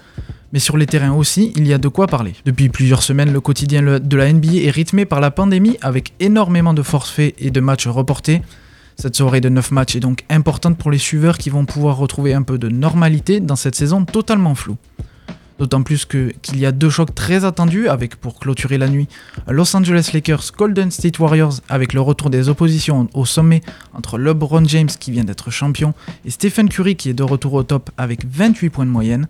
Mais 0.52 0.60
sur 0.60 0.76
les 0.76 0.86
terrains 0.86 1.12
aussi, 1.12 1.52
il 1.56 1.66
y 1.66 1.72
a 1.72 1.78
de 1.78 1.88
quoi 1.88 2.06
parler. 2.06 2.32
Depuis 2.44 2.68
plusieurs 2.68 3.02
semaines, 3.02 3.32
le 3.32 3.40
quotidien 3.40 3.82
de 3.82 4.16
la 4.16 4.32
NBA 4.32 4.62
est 4.62 4.70
rythmé 4.70 5.04
par 5.04 5.20
la 5.20 5.32
pandémie 5.32 5.76
avec 5.82 6.12
énormément 6.20 6.74
de 6.74 6.82
forfaits 6.82 7.34
et 7.38 7.50
de 7.50 7.60
matchs 7.60 7.88
reportés. 7.88 8.40
Cette 8.96 9.16
soirée 9.16 9.40
de 9.40 9.48
9 9.48 9.70
matchs 9.72 9.96
est 9.96 10.00
donc 10.00 10.24
importante 10.30 10.78
pour 10.78 10.90
les 10.90 10.98
suiveurs 10.98 11.38
qui 11.38 11.50
vont 11.50 11.66
pouvoir 11.66 11.96
retrouver 11.96 12.32
un 12.34 12.42
peu 12.42 12.58
de 12.58 12.68
normalité 12.68 13.40
dans 13.40 13.56
cette 13.56 13.74
saison 13.74 14.04
totalement 14.04 14.54
floue. 14.54 14.76
D'autant 15.58 15.82
plus 15.82 16.04
qu'il 16.04 16.58
y 16.58 16.66
a 16.66 16.72
deux 16.72 16.90
chocs 16.90 17.14
très 17.14 17.44
attendus 17.44 17.88
avec 17.88 18.16
pour 18.16 18.40
clôturer 18.40 18.76
la 18.76 18.88
nuit 18.88 19.06
Los 19.48 19.76
Angeles 19.76 20.10
Lakers 20.12 20.50
Golden 20.56 20.90
State 20.90 21.18
Warriors 21.20 21.60
avec 21.68 21.92
le 21.92 22.00
retour 22.00 22.28
des 22.28 22.48
oppositions 22.48 23.08
au 23.14 23.24
sommet 23.24 23.60
entre 23.92 24.18
LeBron 24.18 24.64
James 24.66 24.88
qui 24.88 25.12
vient 25.12 25.22
d'être 25.22 25.50
champion 25.50 25.94
et 26.24 26.30
Stephen 26.30 26.68
Curry 26.68 26.96
qui 26.96 27.08
est 27.08 27.14
de 27.14 27.22
retour 27.22 27.54
au 27.54 27.62
top 27.62 27.90
avec 27.96 28.26
28 28.26 28.70
points 28.70 28.86
de 28.86 28.90
moyenne. 28.90 29.28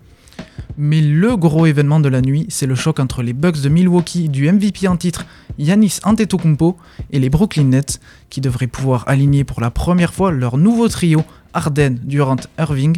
Mais 0.77 1.01
le 1.01 1.37
gros 1.37 1.65
événement 1.65 1.99
de 1.99 2.09
la 2.09 2.21
nuit, 2.21 2.45
c'est 2.49 2.65
le 2.65 2.75
choc 2.75 2.99
entre 2.99 3.23
les 3.23 3.33
Bucks 3.33 3.61
de 3.61 3.69
Milwaukee 3.69 4.27
du 4.27 4.51
MVP 4.51 4.87
en 4.87 4.97
titre 4.97 5.25
Yanis 5.57 5.99
Antetokounmpo 6.03 6.77
et 7.11 7.19
les 7.19 7.29
Brooklyn 7.29 7.65
Nets 7.65 8.01
qui 8.29 8.41
devraient 8.41 8.67
pouvoir 8.67 9.05
aligner 9.07 9.45
pour 9.45 9.61
la 9.61 9.71
première 9.71 10.13
fois 10.13 10.31
leur 10.31 10.57
nouveau 10.57 10.89
trio 10.89 11.23
Harden, 11.53 11.99
Durant, 12.03 12.35
Irving. 12.59 12.97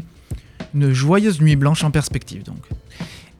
Une 0.73 0.91
joyeuse 0.91 1.39
nuit 1.39 1.55
blanche 1.55 1.83
en 1.83 1.91
perspective 1.91 2.43
donc. 2.43 2.57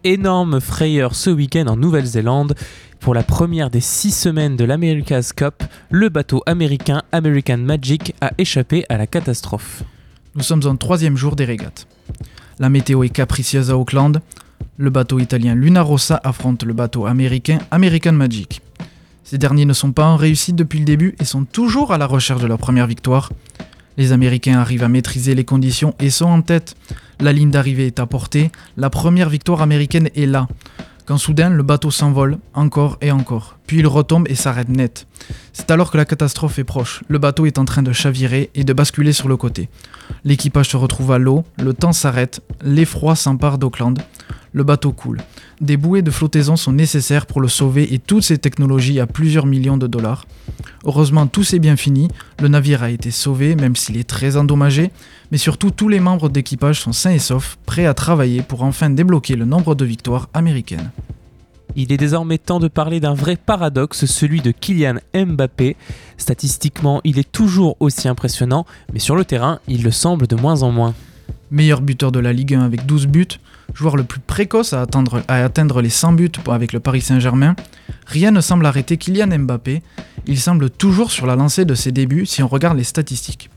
Énorme 0.03 0.61
frayeur 0.61 1.15
ce 1.15 1.31
week-end 1.31 1.65
en 1.67 1.75
Nouvelle-Zélande. 1.75 2.53
Pour 2.99 3.13
la 3.13 3.23
première 3.23 3.69
des 3.69 3.81
six 3.81 4.11
semaines 4.11 4.55
de 4.55 4.63
l'America's 4.63 5.33
Cup, 5.33 5.63
le 5.89 6.09
bateau 6.09 6.43
américain 6.45 7.01
American 7.11 7.57
Magic 7.57 8.13
a 8.21 8.31
échappé 8.37 8.85
à 8.89 8.97
la 8.97 9.07
catastrophe. 9.07 9.83
Nous 10.35 10.43
sommes 10.43 10.65
en 10.65 10.75
troisième 10.75 11.17
jour 11.17 11.35
des 11.35 11.45
régates. 11.45 11.87
La 12.59 12.69
météo 12.69 13.03
est 13.03 13.09
capricieuse 13.09 13.69
à 13.69 13.77
Auckland. 13.77 14.19
Le 14.77 14.89
bateau 14.89 15.19
italien 15.19 15.53
Luna 15.53 15.83
Rossa 15.83 16.19
affronte 16.23 16.63
le 16.63 16.73
bateau 16.73 17.05
américain 17.05 17.59
American 17.69 18.13
Magic. 18.13 18.61
Ces 19.23 19.37
derniers 19.37 19.65
ne 19.65 19.73
sont 19.73 19.91
pas 19.91 20.07
en 20.07 20.15
réussite 20.15 20.55
depuis 20.55 20.79
le 20.79 20.85
début 20.85 21.15
et 21.19 21.25
sont 21.25 21.43
toujours 21.43 21.93
à 21.93 21.99
la 21.99 22.07
recherche 22.07 22.41
de 22.41 22.47
leur 22.47 22.57
première 22.57 22.87
victoire. 22.87 23.31
Les 23.97 24.11
Américains 24.11 24.59
arrivent 24.59 24.83
à 24.83 24.89
maîtriser 24.89 25.35
les 25.35 25.43
conditions 25.43 25.93
et 25.99 26.09
sont 26.09 26.25
en 26.25 26.41
tête. 26.41 26.75
La 27.19 27.31
ligne 27.31 27.51
d'arrivée 27.51 27.87
est 27.87 27.99
à 27.99 28.07
portée, 28.07 28.51
la 28.75 28.89
première 28.89 29.29
victoire 29.29 29.61
américaine 29.61 30.09
est 30.15 30.25
là 30.25 30.47
quand 31.07 31.17
soudain 31.17 31.49
le 31.49 31.63
bateau 31.63 31.89
s'envole, 31.89 32.37
encore 32.53 32.97
et 32.99 33.11
encore. 33.11 33.55
Puis 33.65 33.77
il 33.77 33.87
retombe 33.87 34.27
et 34.29 34.35
s'arrête 34.35 34.67
net. 34.67 35.07
C'est 35.53 35.71
alors 35.71 35.89
que 35.89 35.95
la 35.97 36.03
catastrophe 36.03 36.59
est 36.59 36.65
proche. 36.65 37.01
Le 37.07 37.17
bateau 37.17 37.45
est 37.45 37.57
en 37.57 37.65
train 37.65 37.81
de 37.81 37.93
chavirer 37.93 38.49
et 38.55 38.65
de 38.65 38.73
basculer 38.73 39.13
sur 39.13 39.29
le 39.29 39.37
côté. 39.37 39.69
L'équipage 40.25 40.67
se 40.69 40.75
retrouve 40.75 41.13
à 41.13 41.17
l'eau, 41.17 41.45
le 41.59 41.73
temps 41.73 41.93
s'arrête, 41.93 42.41
l'effroi 42.61 43.15
s'empare 43.15 43.57
d'Auckland. 43.57 43.97
Le 44.51 44.63
bateau 44.63 44.91
coule. 44.91 45.21
Des 45.59 45.75
bouées 45.75 46.03
de 46.03 46.11
flottaison 46.11 46.55
sont 46.55 46.71
nécessaires 46.71 47.25
pour 47.25 47.41
le 47.41 47.47
sauver 47.47 47.91
et 47.93 47.97
toutes 47.97 48.23
ces 48.23 48.37
technologies 48.37 48.99
à 48.99 49.07
plusieurs 49.07 49.47
millions 49.47 49.77
de 49.77 49.87
dollars. 49.87 50.25
Heureusement, 50.85 51.25
tout 51.25 51.43
s'est 51.43 51.57
bien 51.57 51.75
fini, 51.75 52.09
le 52.39 52.47
navire 52.47 52.83
a 52.83 52.91
été 52.91 53.09
sauvé, 53.09 53.55
même 53.55 53.75
s'il 53.75 53.97
est 53.97 54.07
très 54.07 54.37
endommagé, 54.37 54.91
mais 55.31 55.39
surtout 55.39 55.71
tous 55.71 55.89
les 55.89 55.99
membres 55.99 56.29
d'équipage 56.29 56.81
sont 56.81 56.93
sains 56.93 57.11
et 57.11 57.19
saufs, 57.19 57.57
prêts 57.65 57.87
à 57.87 57.95
travailler 57.95 58.43
pour 58.43 58.61
enfin 58.61 58.91
débloquer 58.91 59.35
le 59.35 59.45
nombre 59.45 59.73
de 59.73 59.83
victoires 59.83 60.29
américaines. 60.35 60.91
Il 61.75 61.91
est 61.91 61.97
désormais 61.97 62.37
temps 62.37 62.59
de 62.59 62.67
parler 62.67 62.99
d'un 62.99 63.13
vrai 63.15 63.35
paradoxe, 63.35 64.05
celui 64.05 64.41
de 64.41 64.51
Kylian 64.51 64.95
Mbappé. 65.15 65.75
Statistiquement, 66.17 67.01
il 67.03 67.17
est 67.19 67.31
toujours 67.31 67.77
aussi 67.79 68.07
impressionnant, 68.07 68.65
mais 68.93 68.99
sur 68.99 69.15
le 69.15 69.25
terrain, 69.25 69.59
il 69.67 69.83
le 69.83 69.91
semble 69.91 70.27
de 70.27 70.35
moins 70.35 70.61
en 70.61 70.71
moins. 70.71 70.93
Meilleur 71.49 71.81
buteur 71.81 72.11
de 72.11 72.19
la 72.19 72.33
Ligue 72.33 72.55
1 72.55 72.61
avec 72.61 72.85
12 72.85 73.07
buts, 73.07 73.27
joueur 73.73 73.95
le 73.95 74.03
plus 74.03 74.19
précoce 74.19 74.73
à 74.73 74.81
atteindre, 74.81 75.81
les 75.81 75.89
100 75.89 76.13
buts 76.13 76.31
avec 76.47 76.73
le 76.73 76.81
Paris 76.81 77.01
Saint-Germain, 77.01 77.55
rien 78.05 78.31
ne 78.31 78.41
semble 78.41 78.65
arrêter 78.65 78.97
Kylian 78.97 79.37
Mbappé. 79.39 79.81
Il 80.25 80.39
semble 80.39 80.69
toujours 80.69 81.11
sur 81.11 81.25
la 81.25 81.37
lancée 81.37 81.63
de 81.63 81.73
ses 81.73 81.93
débuts 81.93 82.25
si 82.25 82.43
on 82.43 82.47
regarde 82.49 82.77
les 82.77 82.83
statistiques. 82.83 83.49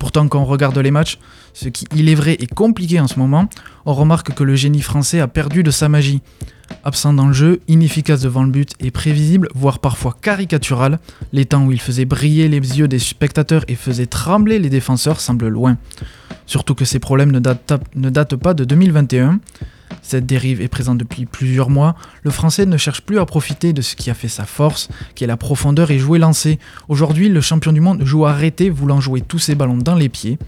Pourtant, 0.00 0.26
quand 0.28 0.40
on 0.40 0.46
regarde 0.46 0.78
les 0.78 0.90
matchs, 0.90 1.18
ce 1.52 1.68
qui, 1.68 1.86
il 1.94 2.08
est 2.08 2.14
vrai, 2.14 2.32
est 2.32 2.52
compliqué 2.52 2.98
en 2.98 3.06
ce 3.06 3.18
moment, 3.18 3.48
on 3.84 3.92
remarque 3.92 4.32
que 4.32 4.42
le 4.42 4.56
génie 4.56 4.80
français 4.80 5.20
a 5.20 5.28
perdu 5.28 5.62
de 5.62 5.70
sa 5.70 5.90
magie. 5.90 6.22
Absent 6.84 7.12
dans 7.12 7.26
le 7.26 7.34
jeu, 7.34 7.60
inefficace 7.68 8.22
devant 8.22 8.42
le 8.42 8.50
but 8.50 8.72
et 8.80 8.90
prévisible, 8.90 9.48
voire 9.54 9.78
parfois 9.78 10.16
caricatural, 10.18 10.98
les 11.34 11.44
temps 11.44 11.66
où 11.66 11.70
il 11.70 11.80
faisait 11.80 12.06
briller 12.06 12.48
les 12.48 12.56
yeux 12.56 12.88
des 12.88 12.98
spectateurs 12.98 13.62
et 13.68 13.74
faisait 13.74 14.06
trembler 14.06 14.58
les 14.58 14.70
défenseurs 14.70 15.20
semblent 15.20 15.48
loin. 15.48 15.76
Surtout 16.46 16.74
que 16.74 16.86
ces 16.86 16.98
problèmes 16.98 17.30
ne 17.30 17.38
datent, 17.38 17.74
ne 17.94 18.08
datent 18.08 18.36
pas 18.36 18.54
de 18.54 18.64
2021. 18.64 19.38
Cette 20.02 20.26
dérive 20.26 20.60
est 20.60 20.68
présente 20.68 20.98
depuis 20.98 21.26
plusieurs 21.26 21.70
mois. 21.70 21.94
Le 22.22 22.30
français 22.30 22.66
ne 22.66 22.76
cherche 22.76 23.02
plus 23.02 23.18
à 23.18 23.26
profiter 23.26 23.72
de 23.72 23.82
ce 23.82 23.96
qui 23.96 24.10
a 24.10 24.14
fait 24.14 24.28
sa 24.28 24.44
force, 24.44 24.88
qui 25.14 25.24
est 25.24 25.26
la 25.26 25.36
profondeur 25.36 25.90
et 25.90 25.98
jouer 25.98 26.18
lancé. 26.18 26.58
Aujourd'hui, 26.88 27.28
le 27.28 27.40
champion 27.40 27.72
du 27.72 27.80
monde 27.80 28.04
joue 28.04 28.26
arrêté, 28.26 28.70
voulant 28.70 29.00
jouer 29.00 29.20
tous 29.20 29.38
ses 29.38 29.54
ballons 29.54 29.76
dans 29.76 29.94
les 29.94 30.08
pieds. 30.08 30.38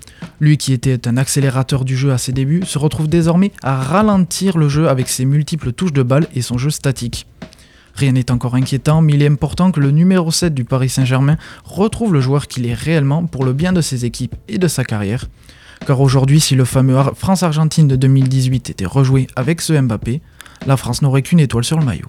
Lui 0.40 0.56
qui 0.56 0.72
était 0.72 1.06
un 1.06 1.16
accélérateur 1.16 1.84
du 1.84 1.96
jeu 1.96 2.12
à 2.12 2.18
ses 2.18 2.32
débuts, 2.32 2.64
se 2.64 2.78
retrouve 2.78 3.08
désormais 3.08 3.52
à 3.62 3.76
ralentir 3.76 4.58
le 4.58 4.68
jeu 4.68 4.88
avec 4.88 5.08
ses 5.08 5.24
multiples 5.24 5.72
touches 5.72 5.92
de 5.92 6.02
balle 6.02 6.26
et 6.34 6.42
son 6.42 6.58
jeu 6.58 6.70
statique. 6.70 7.26
Rien 7.94 8.12
n'est 8.12 8.30
encore 8.30 8.54
inquiétant, 8.54 9.02
mais 9.02 9.12
il 9.14 9.22
est 9.22 9.28
important 9.28 9.70
que 9.70 9.80
le 9.80 9.90
numéro 9.90 10.30
7 10.30 10.54
du 10.54 10.64
Paris 10.64 10.88
Saint-Germain 10.88 11.36
retrouve 11.64 12.14
le 12.14 12.20
joueur 12.20 12.48
qu'il 12.48 12.66
est 12.66 12.74
réellement 12.74 13.26
pour 13.26 13.44
le 13.44 13.52
bien 13.52 13.72
de 13.72 13.80
ses 13.80 14.04
équipes 14.04 14.34
et 14.48 14.58
de 14.58 14.68
sa 14.68 14.84
carrière. 14.84 15.26
Car 15.86 16.00
aujourd'hui, 16.00 16.40
si 16.40 16.54
le 16.54 16.64
fameux 16.64 16.96
France-Argentine 17.14 17.88
de 17.88 17.96
2018 17.96 18.70
était 18.70 18.86
rejoué 18.86 19.26
avec 19.34 19.60
ce 19.60 19.72
Mbappé, 19.72 20.20
la 20.66 20.76
France 20.76 21.02
n'aurait 21.02 21.22
qu'une 21.22 21.40
étoile 21.40 21.64
sur 21.64 21.78
le 21.78 21.84
maillot. 21.84 22.06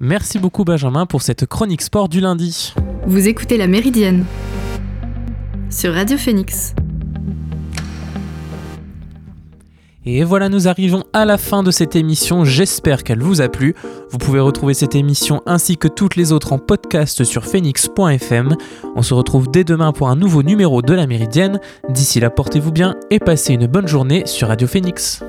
Merci 0.00 0.38
beaucoup 0.38 0.64
Benjamin 0.64 1.06
pour 1.06 1.22
cette 1.22 1.46
chronique 1.46 1.82
sport 1.82 2.08
du 2.08 2.20
lundi. 2.20 2.74
Vous 3.06 3.26
écoutez 3.26 3.56
La 3.56 3.66
Méridienne 3.66 4.24
sur 5.70 5.92
Radio 5.92 6.16
Phoenix. 6.16 6.74
Et 10.10 10.24
voilà, 10.24 10.48
nous 10.48 10.68
arrivons 10.68 11.04
à 11.12 11.26
la 11.26 11.36
fin 11.36 11.62
de 11.62 11.70
cette 11.70 11.94
émission. 11.94 12.42
J'espère 12.42 13.04
qu'elle 13.04 13.20
vous 13.20 13.42
a 13.42 13.50
plu. 13.50 13.74
Vous 14.10 14.16
pouvez 14.16 14.40
retrouver 14.40 14.72
cette 14.72 14.94
émission 14.94 15.42
ainsi 15.44 15.76
que 15.76 15.86
toutes 15.86 16.16
les 16.16 16.32
autres 16.32 16.54
en 16.54 16.58
podcast 16.58 17.24
sur 17.24 17.44
phoenix.fm. 17.44 18.56
On 18.96 19.02
se 19.02 19.12
retrouve 19.12 19.50
dès 19.50 19.64
demain 19.64 19.92
pour 19.92 20.08
un 20.08 20.16
nouveau 20.16 20.42
numéro 20.42 20.80
de 20.80 20.94
la 20.94 21.06
Méridienne. 21.06 21.60
D'ici 21.90 22.20
là, 22.20 22.30
portez-vous 22.30 22.72
bien 22.72 22.96
et 23.10 23.18
passez 23.18 23.52
une 23.52 23.66
bonne 23.66 23.86
journée 23.86 24.22
sur 24.24 24.48
Radio 24.48 24.66
Phoenix. 24.66 25.22